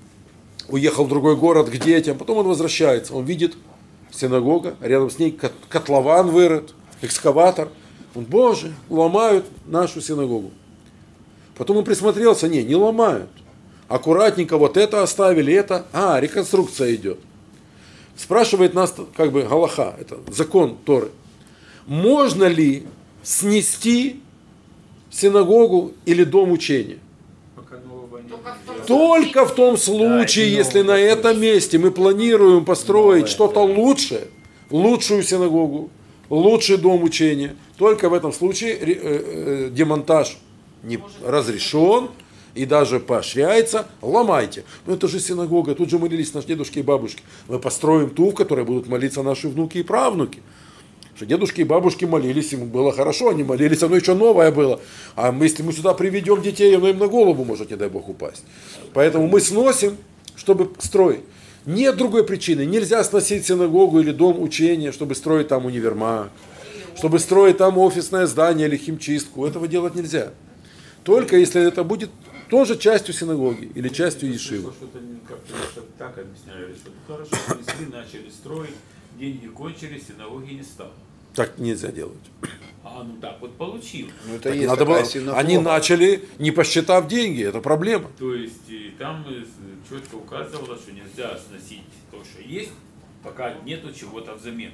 [0.68, 3.54] уехал в другой город к детям, потом он возвращается, он видит
[4.10, 7.68] синагога, рядом с ней кот- котлован вырыт, экскаватор.
[8.14, 10.50] Он, боже, ломают нашу синагогу.
[11.56, 13.30] Потом он присмотрелся, не, не ломают.
[13.88, 17.18] Аккуратненько вот это оставили, это, а, реконструкция идет.
[18.16, 21.10] Спрашивает нас, как бы, Галаха, это закон Торы.
[21.86, 22.86] Можно ли
[23.22, 24.22] снести
[25.12, 26.98] синагогу или дом учения?
[28.86, 34.28] Только в том случае, если на этом месте мы планируем построить что-то лучшее,
[34.70, 35.90] лучшую синагогу,
[36.30, 40.38] лучший дом учения, только в этом случае э, э, демонтаж
[40.82, 42.08] не разрешен,
[42.54, 44.64] и даже поощряется, ломайте.
[44.86, 47.22] Но это же синагога, тут же молились наши дедушки и бабушки.
[47.48, 50.42] Мы построим ту, в которой будут молиться наши внуки и правнуки.
[51.14, 54.80] Что дедушки и бабушки молились, им было хорошо, они молились, оно еще новое было.
[55.14, 58.08] А мы, если мы сюда приведем детей, оно им на голову может, не дай бог,
[58.08, 58.44] упасть.
[58.94, 59.96] Поэтому мы сносим,
[60.36, 61.20] чтобы строить.
[61.66, 62.64] Нет другой причины.
[62.64, 66.30] Нельзя сносить синагогу или дом учения, чтобы строить там универмаг,
[66.96, 69.46] чтобы строить там офисное здание или химчистку.
[69.46, 70.32] Этого делать нельзя.
[71.04, 72.10] Только если это будет
[72.48, 74.72] тоже частью синагоги или частью Ешивы.
[74.72, 78.74] Что-то они как-то так объясняли, что ну, хорошо, если начали строить,
[79.18, 80.92] деньги кончились, синагоги не стало.
[81.34, 82.18] Так нельзя делать.
[82.84, 84.12] А, ну так вот получилось.
[84.26, 85.02] Ну, это Так есть надо было,
[85.34, 88.10] они начали, не посчитав деньги, это проблема.
[88.18, 89.44] То есть и там э,
[89.88, 92.70] четко указывало, что нельзя сносить то, что есть,
[93.22, 94.72] пока нету чего-то взамен.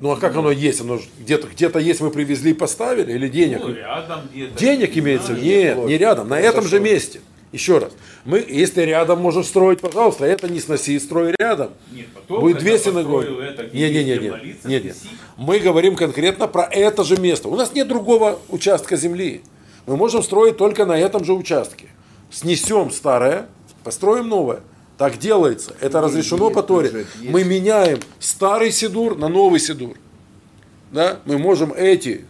[0.00, 0.80] Ну а как оно есть?
[0.80, 3.60] Оно где-то где есть, мы привезли и поставили, или денег?
[3.60, 4.58] Ну, рядом где-то.
[4.58, 5.26] Денег не имеется?
[5.34, 5.42] знаю.
[5.42, 5.88] Нет, вот.
[5.88, 6.84] не рядом, на Вот этом за же что.
[6.84, 7.20] месте.
[7.52, 7.92] Еще раз.
[8.24, 11.72] Мы, если рядом можешь строить, пожалуйста, это не сноси, строй рядом.
[11.90, 13.26] Нет, потом, Будет две синагоги.
[13.72, 14.94] Не, не, есть не, не, не, не.
[15.36, 17.48] Мы говорим конкретно про это же место.
[17.48, 19.42] У нас нет другого участка земли.
[19.86, 21.88] Мы можем строить только на этом же участке.
[22.30, 23.48] Снесем старое,
[23.82, 24.60] построим новое.
[24.96, 25.74] Так делается.
[25.80, 26.88] Это разрешено есть по Торе.
[26.90, 27.30] бюджет, есть.
[27.32, 29.96] Мы меняем старый сидур на новый сидур.
[30.92, 31.18] Да?
[31.24, 32.26] Мы можем эти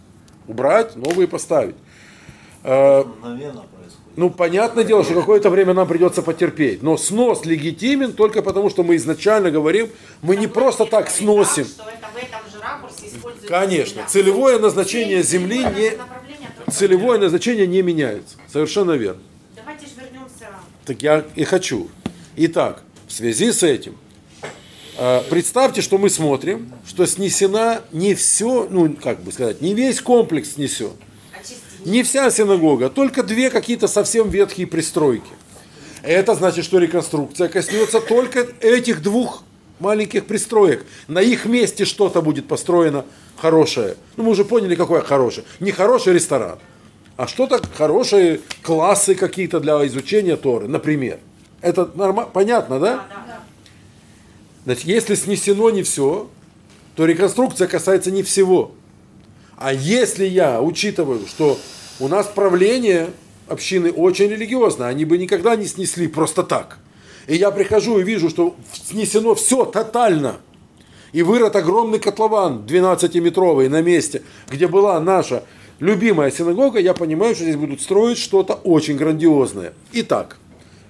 [0.47, 1.75] убрать, новые поставить.
[2.63, 3.65] Э, Мгновенно.
[4.15, 6.83] Ну, понятное дело, что какое-то время нам придется потерпеть.
[6.83, 9.89] Но снос легитимен только потому, что мы изначально говорим,
[10.21, 11.65] мы не просто так сносим.
[13.47, 14.03] Конечно.
[14.07, 15.93] Целевое назначение земли не,
[16.71, 18.35] целевое назначение не меняется.
[18.51, 19.21] Совершенно верно.
[19.55, 20.47] Давайте же вернемся.
[20.85, 21.89] Так я и хочу.
[22.35, 23.97] Итак, в связи с этим,
[24.97, 30.01] э, представьте, что мы смотрим, что снесена не все, ну, как бы сказать, не весь
[30.01, 30.91] комплекс снесен.
[31.85, 35.31] Не вся синагога, только две какие-то совсем ветхие пристройки.
[36.03, 39.43] Это значит, что реконструкция коснется только этих двух
[39.79, 40.85] маленьких пристроек.
[41.07, 43.05] На их месте что-то будет построено
[43.37, 43.95] хорошее.
[44.15, 45.45] Ну, мы уже поняли, какое хорошее.
[45.59, 46.59] Не хороший ресторан,
[47.17, 51.19] а что-то хорошие классы какие-то для изучения Торы, например.
[51.61, 52.95] Это норма- понятно, да?
[52.95, 53.39] Да, да, да.
[54.65, 56.29] Значит, если снесено не все,
[56.95, 58.71] то реконструкция касается не всего.
[59.63, 61.59] А если я учитываю, что
[61.99, 63.11] у нас правление
[63.47, 66.79] общины очень религиозное, они бы никогда не снесли просто так.
[67.27, 70.37] И я прихожу и вижу, что снесено все тотально.
[71.11, 75.43] И вырод огромный котлован 12-метровый на месте, где была наша
[75.79, 79.73] любимая синагога, я понимаю, что здесь будут строить что-то очень грандиозное.
[79.93, 80.37] Итак,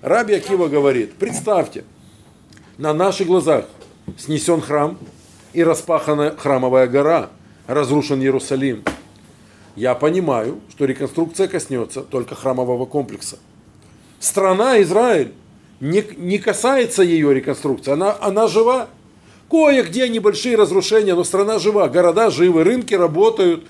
[0.02, 1.84] Раби Акива говорит, представьте,
[2.78, 3.66] на наших глазах
[4.18, 4.98] снесен храм
[5.52, 7.32] и распахана храмовая гора,
[7.74, 8.84] разрушен Иерусалим.
[9.76, 13.40] Я понимаю, что реконструкция коснется только храмового комплекса.
[14.20, 15.32] Страна Израиль
[15.80, 18.90] не, не касается ее реконструкции, она, она жива.
[19.50, 23.66] Кое-где небольшие разрушения, но страна жива, города живы, рынки работают,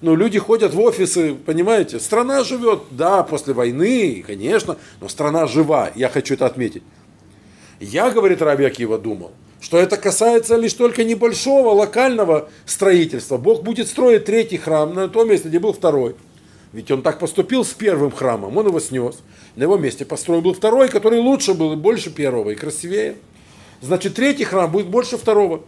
[0.00, 2.00] ну, люди ходят в офисы, понимаете?
[2.00, 6.82] Страна живет, да, после войны, конечно, но страна жива, я хочу это отметить.
[7.80, 13.36] Я, говорит Раби Акива, думал, что это касается лишь только небольшого локального строительства.
[13.36, 16.16] Бог будет строить третий храм на том месте, где был второй.
[16.72, 19.16] Ведь он так поступил с первым храмом, он его снес.
[19.56, 23.16] На его месте построен был второй, который лучше был и больше первого, и красивее.
[23.82, 25.62] Значит, третий храм будет больше второго.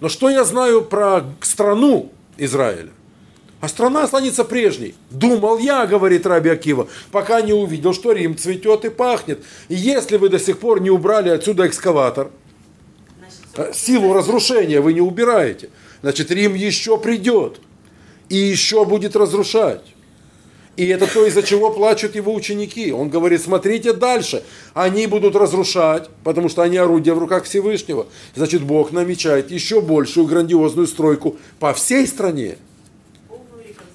[0.00, 2.90] Но что я знаю про страну Израиля?
[3.60, 4.94] А страна останется прежней.
[5.10, 9.42] Думал я, говорит Раби Акива, пока не увидел, что Рим цветет и пахнет.
[9.68, 12.30] И если вы до сих пор не убрали отсюда экскаватор,
[13.74, 15.70] силу разрушения вы не убираете,
[16.02, 17.60] значит Рим еще придет
[18.28, 19.82] и еще будет разрушать.
[20.76, 22.92] И это то, из-за чего плачут его ученики.
[22.92, 24.42] Он говорит, смотрите дальше.
[24.74, 28.06] Они будут разрушать, потому что они орудия в руках Всевышнего.
[28.34, 32.58] Значит, Бог намечает еще большую грандиозную стройку по всей стране.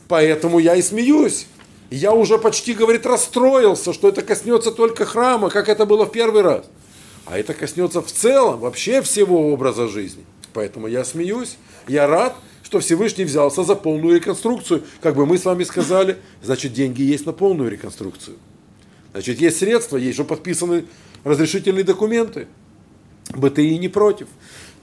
[0.08, 1.46] Поэтому я и смеюсь.
[1.92, 6.42] Я уже почти, говорит, расстроился, что это коснется только храма, как это было в первый
[6.42, 6.66] раз.
[7.26, 10.24] А это коснется в целом, вообще всего образа жизни.
[10.54, 11.58] Поэтому я смеюсь,
[11.88, 14.84] я рад, что Всевышний взялся за полную реконструкцию.
[15.02, 18.38] Как бы мы с вами сказали, значит, деньги есть на полную реконструкцию.
[19.12, 20.86] Значит, есть средства, есть же подписаны
[21.24, 22.48] разрешительные документы.
[23.36, 24.28] БТИ не против.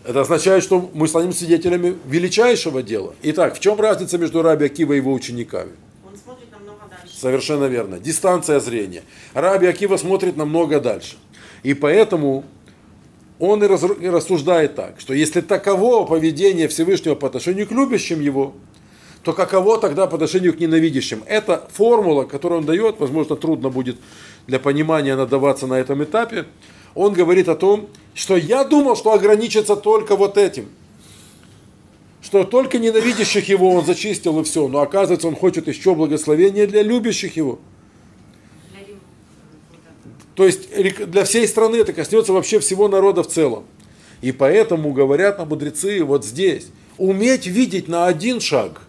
[0.04, 3.14] Это означает, что мы станем свидетелями величайшего дела.
[3.22, 5.72] Итак, в чем разница между Раби Акива и его учениками?
[6.06, 7.18] Он смотрит намного дальше.
[7.18, 7.98] Совершенно верно.
[7.98, 9.02] Дистанция зрения.
[9.34, 11.16] Раби Акива смотрит намного дальше.
[11.68, 12.44] И поэтому
[13.38, 18.54] он и рассуждает так, что если таково поведение Всевышнего по отношению к любящим его,
[19.22, 21.22] то каково тогда по отношению к ненавидящим?
[21.26, 23.98] Это формула, которую он дает, возможно, трудно будет
[24.46, 26.46] для понимания надаваться на этом этапе,
[26.94, 30.70] он говорит о том, что я думал, что ограничится только вот этим.
[32.22, 34.68] Что только ненавидящих его он зачистил и все.
[34.68, 37.58] Но оказывается, он хочет еще благословения для любящих его.
[38.70, 39.00] Для Рим,
[39.70, 40.27] вот это.
[40.38, 40.68] То есть
[41.10, 43.64] для всей страны это коснется вообще всего народа в целом.
[44.20, 48.82] И поэтому говорят нам мудрецы вот здесь, уметь видеть на один шаг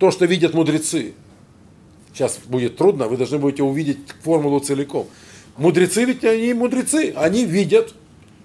[0.00, 1.12] то, что видят мудрецы.
[2.12, 5.06] Сейчас будет трудно, вы должны будете увидеть формулу целиком.
[5.58, 7.94] Мудрецы ведь они мудрецы, они видят,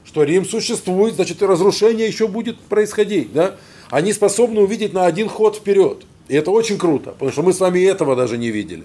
[0.05, 3.33] что Рим существует, значит и разрушение еще будет происходить.
[3.33, 3.55] Да?
[3.89, 6.05] Они способны увидеть на один ход вперед.
[6.27, 8.83] И это очень круто, потому что мы с вами этого даже не видели.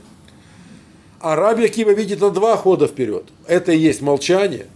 [1.23, 3.25] А Раби Акива видит на два хода вперед.
[3.47, 4.67] Это и есть молчание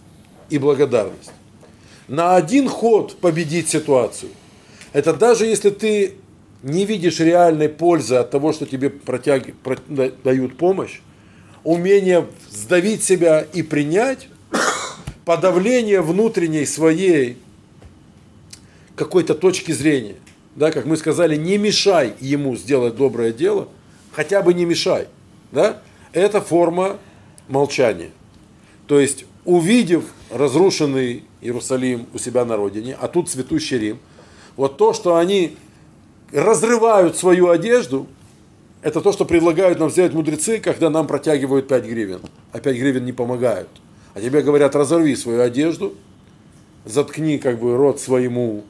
[0.48, 1.32] и благодарность.
[2.06, 4.30] На один ход победить ситуацию.
[4.92, 6.14] Это даже если ты
[6.62, 11.00] не видишь реальной пользы от того, что тебе протяги- про- да- дают помощь,
[11.64, 14.28] умение сдавить себя и принять,
[15.24, 17.38] подавление внутренней своей
[18.94, 20.14] какой-то точки зрения.
[20.54, 23.66] Да, как мы сказали, не мешай ему сделать доброе дело,
[24.12, 25.08] хотя бы не мешай.
[25.50, 25.82] Да?
[26.12, 26.98] Это форма
[27.48, 28.10] молчания.
[28.86, 33.98] То есть, увидев разрушенный Иерусалим у себя на родине, а тут цветущий Рим,
[34.56, 35.56] вот то, что они
[36.32, 38.06] разрывают свою одежду,
[38.82, 42.20] это то, что предлагают нам сделать мудрецы, когда нам протягивают 5 гривен.
[42.52, 43.68] А 5 гривен не помогают.
[44.14, 45.94] А тебе говорят, разорви свою одежду,
[46.84, 48.64] заткни как бы рот своему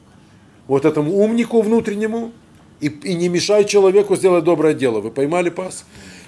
[0.67, 2.31] вот этому умнику внутреннему
[2.79, 4.99] и, и не мешай человеку сделать доброе дело.
[4.99, 5.85] Вы поймали пас?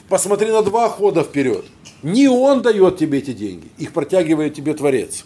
[0.10, 1.66] Посмотри на два хода вперед.
[2.02, 5.26] Не он дает тебе эти деньги, их протягивает тебе Творец.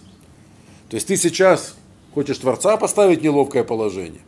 [0.90, 1.76] То есть ты сейчас
[2.14, 4.22] хочешь Творца поставить неловкое положение.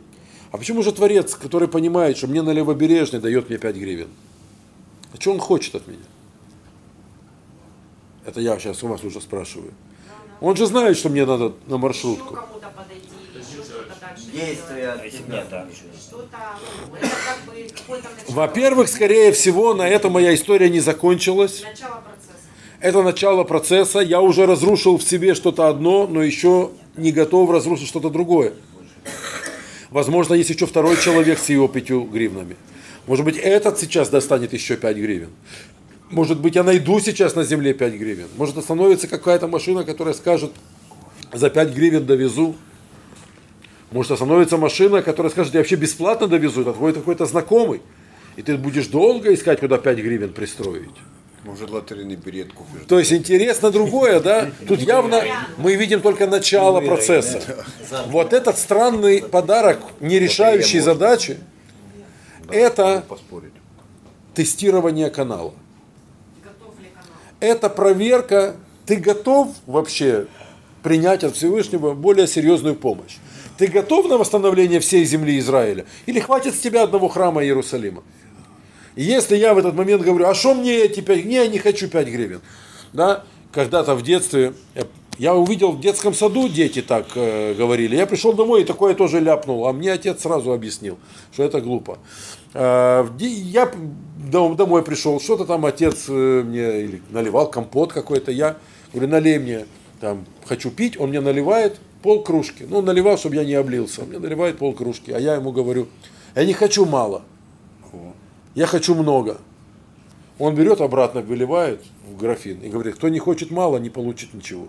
[0.52, 4.08] А почему же Творец, который понимает, что мне на левобережной дает мне 5 гривен?
[5.12, 5.98] А что он хочет от меня?
[8.24, 9.72] Это я сейчас у вас уже спрашиваю.
[10.40, 12.34] Он же знает, что мне надо на маршрутку.
[12.34, 15.48] кому-то подойти, еще что-то дальше Действия от сделать.
[15.48, 15.66] тебя.
[15.98, 16.38] Что-то,
[18.28, 18.34] ну.
[18.34, 21.62] Во-первых, скорее всего, на этом моя история не закончилась.
[21.62, 22.38] Начало процесса.
[22.80, 24.00] Это начало процесса.
[24.00, 28.52] Я уже разрушил в себе что-то одно, но еще не готов разрушить что-то другое.
[29.90, 32.56] Возможно, есть еще второй человек с его пятью гривнами.
[33.06, 35.30] Может быть, этот сейчас достанет еще 5 гривен.
[36.10, 38.28] Может быть, я найду сейчас на земле 5 гривен.
[38.36, 40.52] Может, остановится какая-то машина, которая скажет,
[41.32, 42.56] за 5 гривен довезу.
[43.96, 46.60] Может, остановится машина, которая скажет, я вообще бесплатно довезу.
[46.60, 47.80] Это твой какой-то знакомый.
[48.36, 50.90] И ты будешь долго искать, куда 5 гривен пристроить.
[51.44, 52.82] Может, лотерейный билет купишь.
[52.88, 54.50] То есть интересно другое, да?
[54.68, 55.24] Тут явно
[55.56, 57.40] мы видим только начало процесса.
[58.08, 61.38] Вот этот странный подарок, не решающий задачи,
[62.50, 63.02] это
[64.34, 65.54] тестирование канала.
[66.44, 67.08] Готов ли канал?
[67.40, 70.26] Это проверка, ты готов вообще
[70.82, 73.16] принять от Всевышнего более серьезную помощь?
[73.58, 75.86] Ты готов на восстановление всей земли Израиля?
[76.06, 78.02] Или хватит с тебя одного храма Иерусалима?
[78.96, 81.58] И если я в этот момент говорю, а что мне эти 5 Не, я не
[81.58, 82.40] хочу 5 гривен.
[82.92, 83.24] Да?
[83.52, 84.52] Когда-то в детстве,
[85.18, 87.96] я- увидел в детском саду, дети так э, говорили.
[87.96, 89.66] Я пришел домой и такое тоже ляпнул.
[89.66, 90.98] А мне отец сразу объяснил,
[91.32, 91.98] что это глупо.
[92.52, 93.70] Э, я
[94.30, 98.30] дом- домой пришел, что-то там отец э, мне наливал компот какой-то.
[98.30, 98.56] Я
[98.92, 99.66] говорю, налей мне,
[100.00, 100.98] там, хочу пить.
[101.00, 101.76] Он мне наливает
[102.06, 102.64] пол кружки.
[102.70, 104.04] Ну, наливал, чтобы я не облился.
[104.04, 105.10] Мне наливает пол кружки.
[105.10, 105.88] А я ему говорю,
[106.36, 107.22] я не хочу мало.
[108.54, 109.38] Я хочу много.
[110.38, 114.68] Он берет обратно, выливает в графин и говорит, кто не хочет мало, не получит ничего.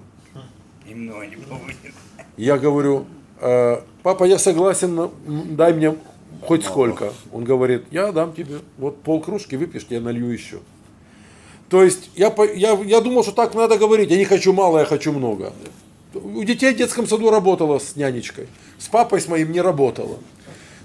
[0.89, 1.93] И много не будет.
[2.37, 3.05] Я говорю,
[3.39, 5.11] «Э, папа, я согласен,
[5.55, 5.95] дай мне
[6.41, 7.13] хоть сколько.
[7.31, 10.57] Он говорит, я дам тебе, вот пол кружки выпьешь, я налью еще.
[11.69, 14.85] То есть я, я, я думал, что так надо говорить, я не хочу мало, я
[14.85, 15.53] хочу много.
[16.23, 20.17] У детей в детском саду работала с нянечкой, с папой с моим не работала.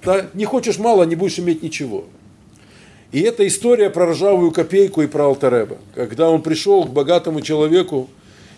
[0.04, 2.04] Да, не хочешь мало, не будешь иметь ничего.
[3.12, 5.76] И это история про ржавую копейку и про Алтереба.
[5.94, 8.08] Когда он пришел к богатому человеку,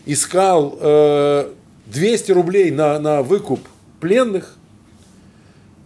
[0.07, 1.51] искал э,
[1.87, 3.61] 200 рублей на, на выкуп
[4.01, 4.57] пленных,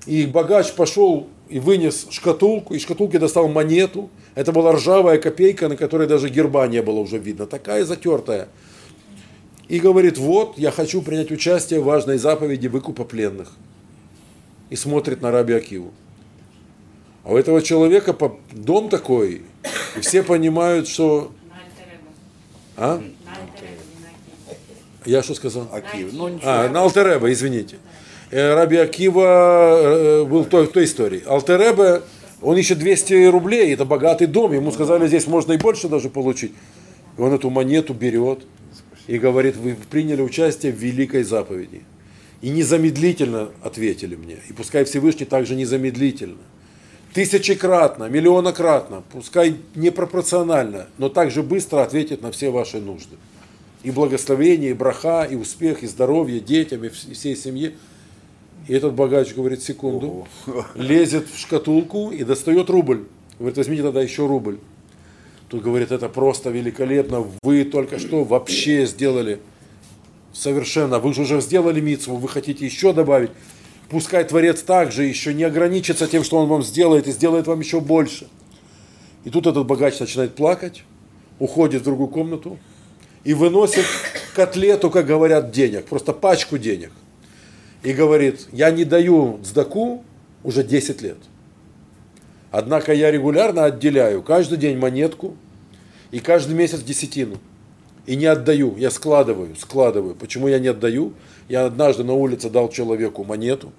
[0.07, 4.11] и богач пошел и вынес шкатулку, из шкатулки достал монету.
[4.35, 8.49] Это была ржавая копейка, на которой даже герба не было уже видно, такая затертая.
[9.69, 13.53] И говорит, вот, я хочу принять участие в важной заповеди выкупа пленных.
[14.71, 15.93] И смотрит на Раби Акиву.
[17.25, 18.17] А у этого человека
[18.53, 19.43] дом такой,
[19.97, 21.33] и все понимают, что...
[22.77, 23.03] А?
[25.05, 25.69] Я что сказал?
[25.73, 26.13] Акив.
[26.13, 26.51] Ну, ничего.
[26.51, 27.77] А, на Алтереба, извините.
[28.31, 31.23] Э, Раби Акива э, был в той, в той истории.
[31.27, 32.03] Алтереба,
[32.41, 36.53] он ищет 200 рублей, это богатый дом, ему сказали, здесь можно и больше даже получить.
[37.17, 38.41] И он эту монету берет
[39.09, 41.83] и говорит, вы приняли участие в великой заповеди.
[42.43, 44.37] И незамедлительно ответили мне.
[44.49, 46.37] И пускай Всевышний также незамедлительно.
[47.15, 53.17] Тысячекратно, миллионократно, пускай непропорционально, но также быстро ответит на все ваши нужды.
[53.83, 57.73] И благословение, и браха, и успех, и здоровье детям, и вс- и всей семье.
[58.69, 60.29] И этот богач говорит, секунду,
[60.75, 63.07] лезет в шкатулку и достает рубль.
[63.39, 64.59] Говорит, возьмите тогда еще рубль.
[65.49, 69.41] Тут говорит, это просто великолепно, вы только что вообще сделали
[70.33, 73.31] совершенно, вы же уже сделали митцву, вы хотите еще добавить.
[73.89, 77.81] Пускай Творец также еще не ограничится тем, что он вам сделает, и сделает вам еще
[77.81, 78.29] больше.
[79.25, 80.85] И тут этот богач начинает плакать,
[81.39, 82.59] уходит в другую комнату
[83.25, 83.87] и выносит
[84.35, 86.93] котлету, как говорят, денег, просто пачку денег.
[87.83, 90.05] И говорит, я не даю сдаку
[90.45, 91.19] уже 10 лет.
[92.51, 95.37] Однако я регулярно отделяю каждый день монетку
[96.11, 97.37] и каждый месяц десятину.
[98.07, 100.15] И не отдаю, я складываю, складываю.
[100.15, 101.13] Почему я не отдаю?
[101.49, 103.71] Я однажды на улице дал человеку монету,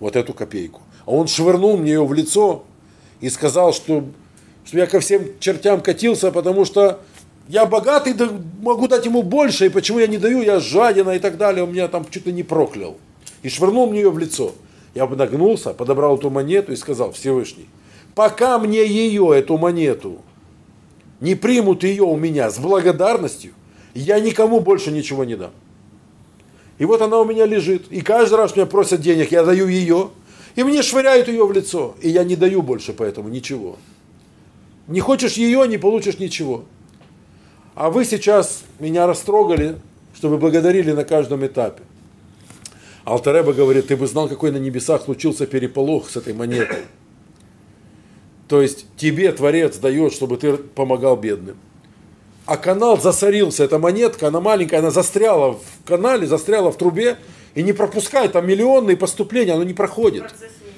[0.00, 0.82] вот эту копейку.
[1.06, 2.64] А он швырнул мне ее в лицо
[3.20, 4.04] и сказал, что,
[4.64, 7.00] что я ко всем чертям катился, потому что
[7.48, 8.28] я богатый, да
[8.60, 11.62] могу дать ему больше, и почему я не даю, я жадина и так далее.
[11.62, 12.96] Он меня там ли не проклял.
[13.42, 14.54] И швырнул мне ее в лицо.
[14.94, 17.68] Я нагнулся, подобрал эту монету и сказал, Всевышний,
[18.18, 20.18] пока мне ее, эту монету,
[21.20, 23.52] не примут ее у меня с благодарностью,
[23.94, 25.52] я никому больше ничего не дам.
[26.78, 27.86] И вот она у меня лежит.
[27.92, 30.10] И каждый раз меня просят денег, я даю ее.
[30.56, 31.94] И мне швыряют ее в лицо.
[32.02, 33.76] И я не даю больше поэтому ничего.
[34.88, 36.64] Не хочешь ее, не получишь ничего.
[37.76, 39.76] А вы сейчас меня растрогали,
[40.16, 41.84] чтобы благодарили на каждом этапе.
[43.04, 46.82] Алтареба говорит, ты бы знал, какой на небесах случился переполох с этой монетой.
[48.48, 51.56] То есть тебе Творец дает, чтобы ты помогал бедным.
[52.46, 57.18] А канал засорился, эта монетка, она маленькая, она застряла в канале, застряла в трубе
[57.54, 60.24] и не пропускает, там миллионные поступления, оно не проходит.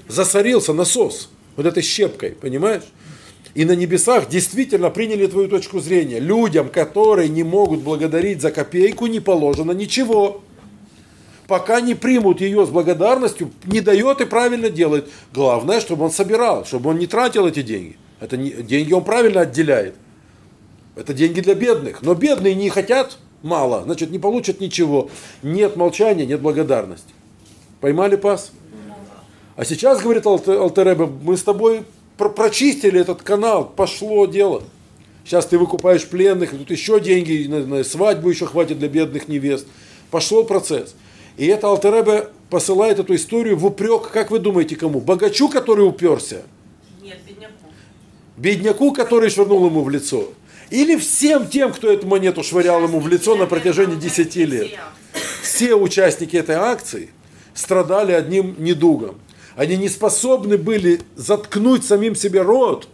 [0.08, 2.82] Засорился насос вот этой щепкой, понимаешь?
[3.54, 6.18] И на небесах действительно приняли твою точку зрения.
[6.18, 10.42] Людям, которые не могут благодарить за копейку, не положено ничего.
[11.50, 15.08] Пока не примут ее с благодарностью, не дает и правильно делает.
[15.34, 17.96] Главное, чтобы он собирал, чтобы он не тратил эти деньги.
[18.20, 19.96] Это не, деньги он правильно отделяет.
[20.94, 22.02] Это деньги для бедных.
[22.02, 25.10] Но бедные не хотят мало, значит, не получат ничего.
[25.42, 27.12] Нет молчания, нет благодарности.
[27.80, 28.52] Поймали пас?
[29.56, 31.82] А сейчас, говорит Алте- Алтеребе, мы с тобой
[32.16, 34.62] про- прочистили этот канал, пошло дело.
[35.24, 39.66] Сейчас ты выкупаешь пленных, тут еще деньги, на свадьбу еще хватит для бедных невест.
[40.12, 40.94] Пошел процесс.
[41.40, 45.00] И это Алтеребе посылает эту историю в упрек, как вы думаете, кому?
[45.00, 46.42] Богачу, который уперся?
[47.02, 47.54] Нет, бедняку.
[48.36, 50.34] бедняку, который швырнул ему в лицо,
[50.68, 54.70] или всем тем, кто эту монету швырял ему в лицо на протяжении 10 лет.
[55.40, 57.08] Все участники этой акции
[57.54, 59.18] страдали одним недугом.
[59.56, 62.86] Они не способны были заткнуть самим себе рот,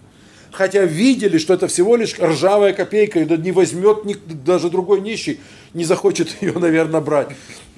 [0.53, 4.05] хотя видели, что это всего лишь ржавая копейка, и да не возьмет
[4.45, 5.41] даже другой нищий,
[5.77, 7.29] не захочет ее, наверное, брать.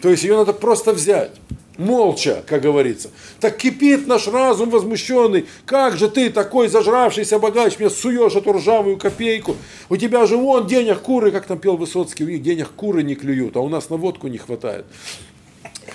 [0.00, 1.32] То есть ее надо просто взять.
[1.76, 3.10] Молча, как говорится.
[3.38, 5.46] Так кипит наш разум возмущенный.
[5.64, 9.54] Как же ты такой зажравшийся богач, мне суешь эту ржавую копейку.
[9.88, 13.14] У тебя же вон денег куры, как там пел Высоцкий, у них денег куры не
[13.14, 14.86] клюют, а у нас на водку не хватает.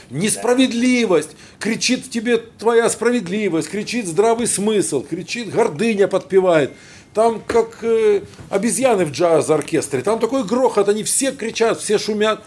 [0.09, 6.71] Несправедливость, кричит тебе твоя справедливость, кричит здравый смысл, кричит гордыня подпевает.
[7.13, 12.43] Там как э, обезьяны в джаз-оркестре, там такой грохот, они все кричат, все шумят,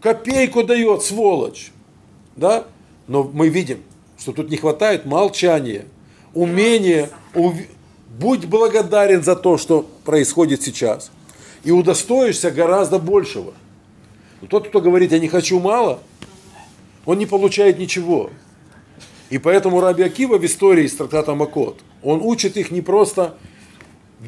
[0.00, 1.72] копейку дает, сволочь.
[2.36, 2.64] Да?
[3.06, 3.82] Но мы видим,
[4.18, 5.86] что тут не хватает молчания,
[6.34, 7.66] умения, ув-
[8.18, 11.10] будь благодарен за то, что происходит сейчас,
[11.64, 13.54] и удостоишься гораздо большего.
[14.42, 16.00] Но тот, кто говорит, я не хочу мало,
[17.06, 18.30] он не получает ничего.
[19.30, 23.34] И поэтому Раби Акива в истории из трактата Макот, он учит их не просто,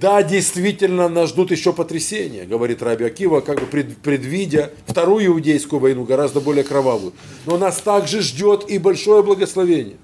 [0.01, 5.81] да, действительно, нас ждут еще потрясения, говорит Раби Акива, как бы пред- предвидя вторую иудейскую
[5.81, 7.13] войну, гораздо более кровавую.
[7.45, 9.97] Но нас также ждет и большое благословение.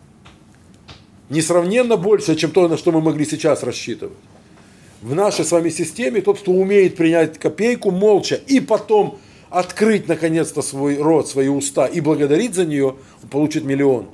[1.31, 4.17] Несравненно больше, чем то, на что мы могли сейчас рассчитывать.
[5.01, 10.61] В нашей с вами системе тот, кто умеет принять копейку молча и потом открыть наконец-то
[10.61, 14.09] свой рот, свои уста и благодарить за нее, он получит миллион.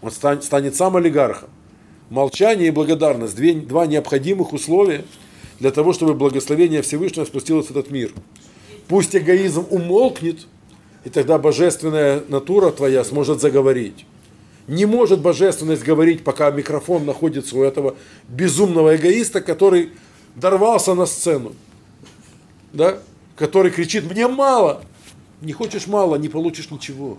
[0.00, 1.48] Он стан- станет сам олигархом.
[2.10, 3.36] Молчание и благодарность–
[3.68, 5.04] два необходимых условия
[5.60, 8.12] для того, чтобы благословение Всевышнего спустилось в этот мир.
[8.86, 10.46] Пусть эгоизм умолкнет,
[11.04, 14.06] и тогда божественная натура твоя сможет заговорить.
[14.68, 17.94] Не может божественность говорить, пока микрофон находится у этого
[18.28, 19.90] безумного эгоиста, который
[20.34, 21.54] дорвался на сцену.
[22.72, 22.98] да,
[23.36, 24.82] который кричит, мне мало.
[25.40, 27.18] Не хочешь мало, не получишь ничего.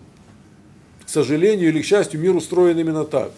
[1.06, 3.32] К сожалению или к счастью, мир устроен именно так.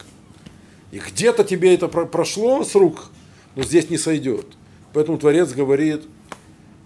[0.92, 3.10] И где-то тебе это про- прошло с рук,
[3.56, 4.46] но здесь не сойдет.
[4.94, 6.04] Поэтому Творец говорит,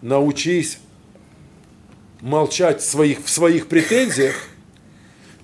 [0.02, 0.78] научись
[2.22, 4.36] молчать в своих, в своих претензиях,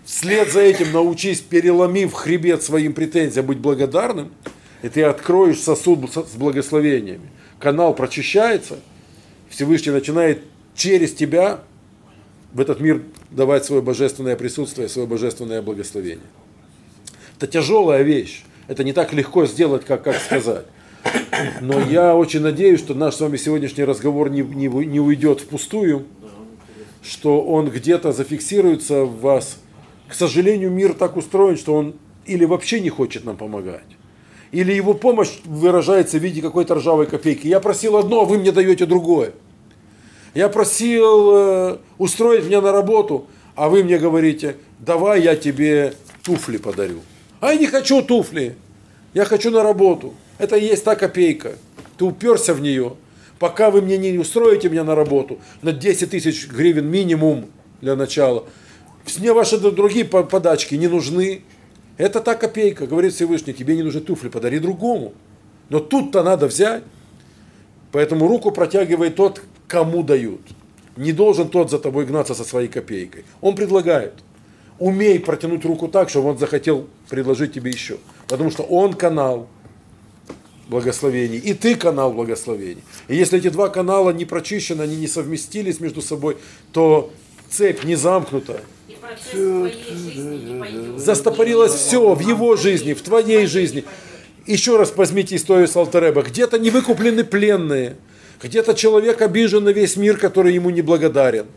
[0.05, 4.31] вслед за этим научись, переломив хребет своим претензиям, быть благодарным,
[4.83, 7.29] и ты откроешь сосуд с благословениями.
[7.59, 8.79] Канал прочищается,
[9.49, 10.43] Всевышний начинает
[10.75, 11.61] через тебя
[12.53, 16.25] в этот мир давать свое божественное присутствие, свое божественное благословение.
[17.37, 18.43] Это тяжелая вещь.
[18.71, 20.63] Это не так легко сделать, как, как сказать.
[21.59, 26.05] Но я очень надеюсь, что наш с вами сегодняшний разговор не, не, не уйдет впустую,
[27.03, 29.57] что он где-то зафиксируется в вас.
[30.07, 31.95] К сожалению, мир так устроен, что он
[32.25, 33.83] или вообще не хочет нам помогать,
[34.53, 37.47] или его помощь выражается в виде какой-то ржавой копейки.
[37.47, 39.33] Я просил одно, а вы мне даете другое.
[40.33, 45.93] Я просил э, устроить меня на работу, а вы мне говорите, давай я тебе
[46.23, 47.01] туфли подарю.
[47.41, 48.55] А я не хочу туфли,
[49.13, 50.13] я хочу на работу.
[50.37, 51.53] Это и есть та копейка.
[51.97, 52.95] Ты уперся в нее.
[53.39, 57.45] Пока вы мне не устроите меня на работу на 10 тысяч гривен минимум
[57.81, 58.45] для начала,
[59.17, 61.41] мне ваши другие по- подачки не нужны.
[61.97, 65.13] Это та копейка, говорит Всевышний, тебе не нужны туфли, подари другому.
[65.69, 66.83] Но тут-то надо взять.
[67.91, 70.41] Поэтому руку протягивает тот, кому дают.
[70.95, 73.25] Не должен тот за тобой гнаться со своей копейкой.
[73.41, 74.13] Он предлагает.
[74.79, 77.97] Умей протянуть руку так, чтобы он захотел предложить тебе еще.
[78.31, 79.49] Потому что он канал
[80.69, 82.81] благословений, и ты канал благословений.
[83.09, 86.37] И если эти два канала не прочищены, они не совместились между собой,
[86.71, 87.11] то
[87.49, 88.61] цепь не замкнута.
[90.95, 93.83] Застопорилось все в его жизни, в твоей жизни.
[94.47, 96.21] Еще раз возьмите историю с Алтареба.
[96.21, 97.97] Где-то не выкуплены пленные,
[98.41, 101.47] где-то человек обижен на весь мир, который ему не благодарен.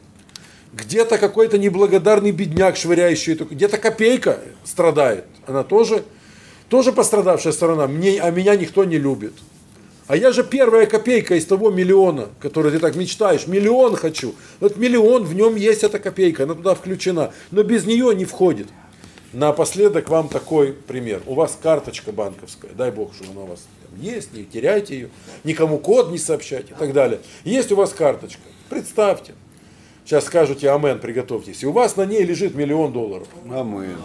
[0.72, 5.26] Где-то какой-то неблагодарный бедняк, швыряющий, где-то копейка страдает.
[5.46, 6.02] Она тоже,
[6.74, 7.86] тоже пострадавшая сторона.
[7.86, 9.32] Мне, а меня никто не любит.
[10.08, 13.46] А я же первая копейка из того миллиона, который ты так мечтаешь.
[13.46, 14.34] Миллион хочу.
[14.58, 17.30] Вот миллион, в нем есть эта копейка, она туда включена.
[17.52, 18.66] Но без нее не входит.
[19.32, 21.22] Напоследок вам такой пример.
[21.26, 25.10] У вас карточка банковская, дай бог, что она у вас есть, не теряйте ее,
[25.44, 27.20] никому код не сообщайте и так далее.
[27.44, 29.34] Есть у вас карточка, представьте.
[30.04, 31.62] Сейчас скажете амен, приготовьтесь.
[31.62, 33.28] И у вас на ней лежит миллион долларов.
[33.48, 33.96] Амин.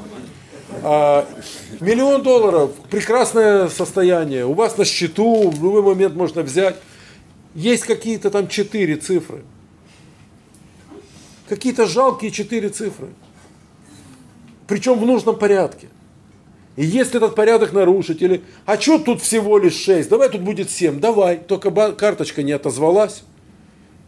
[0.84, 1.28] А,
[1.80, 4.46] миллион долларов, прекрасное состояние.
[4.46, 6.78] У вас на счету в любой момент можно взять.
[7.56, 9.44] Есть какие-то там четыре цифры.
[11.48, 13.08] Какие-то жалкие четыре цифры.
[14.68, 15.88] Причем в нужном порядке.
[16.76, 20.70] И если этот порядок нарушить, или, а что тут всего лишь 6, давай тут будет
[20.70, 23.24] 7, давай, только карточка не отозвалась,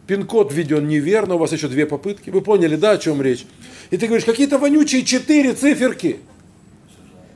[0.06, 3.44] пин-код введен неверно, у вас еще две попытки, вы поняли, да, о чем речь?
[3.90, 6.20] И ты говоришь, какие-то вонючие четыре циферки,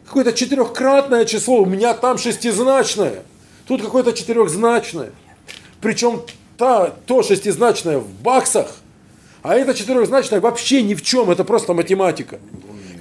[0.07, 3.23] какое-то четырехкратное число, у меня там шестизначное,
[3.67, 5.13] тут какое-то четырехзначное.
[5.81, 6.23] Причем
[6.57, 8.77] та, то шестизначное в баксах,
[9.43, 12.39] а это четырехзначное вообще ни в чем, это просто математика.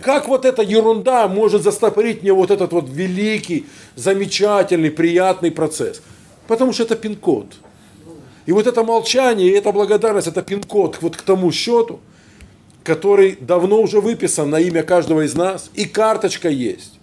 [0.02, 3.66] Как вот эта ерунда может застопорить мне вот этот вот великий,
[3.96, 6.02] замечательный, приятный процесс?
[6.48, 7.48] Потому что это пин-код.
[8.46, 12.00] И вот это молчание, и эта благодарность, это пин-код вот к тому счету,
[12.84, 16.95] который давно уже выписан на имя каждого из нас, и карточка есть.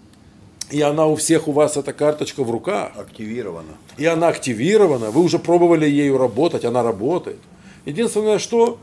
[0.73, 2.93] И она у всех у вас, эта карточка в руках.
[2.97, 3.73] Активировано.
[3.97, 7.37] И она активирована, вы уже пробовали ею работать, она работает.
[7.85, 8.79] Единственное, что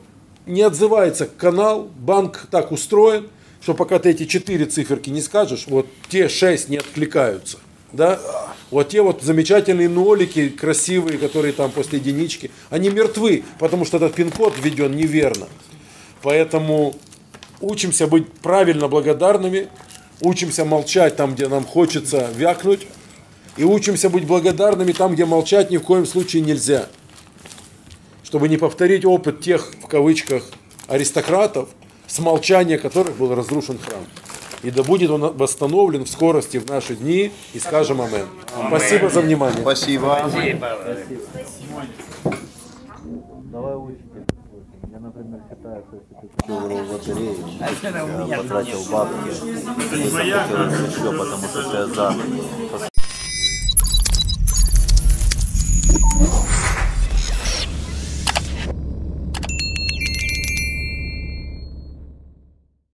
[0.47, 3.29] не отзывается канал, банк так устроен,
[3.61, 7.59] что пока ты эти четыре циферки не скажешь, вот те шесть не откликаются.
[7.93, 8.21] Да?
[8.71, 14.15] Вот те вот замечательные нолики, красивые, которые там после единички, они мертвы, потому что этот
[14.15, 15.49] пин-код введен неверно.
[16.23, 16.95] Поэтому
[17.61, 19.67] учимся быть правильно благодарными,
[20.21, 22.87] учимся молчать там, где нам хочется вякнуть,
[23.57, 26.87] и учимся быть благодарными там, где молчать ни в коем случае нельзя.
[28.23, 30.45] Чтобы не повторить опыт тех, в кавычках,
[30.87, 31.69] аристократов,
[32.07, 34.05] с молчания которых был разрушен храм.
[34.63, 38.27] И да будет он восстановлен в скорости в наши дни, и скажем Амен.
[38.69, 39.63] Спасибо за внимание.
[39.63, 40.31] Спасибо.
[43.53, 44.25] Давай учитель.
[44.93, 45.97] Я, например, считаю, что
[46.51, 47.37] выиграл в лотерею,
[48.29, 49.31] я потратил бабки,
[49.95, 52.15] и захотел еще, потому что я за.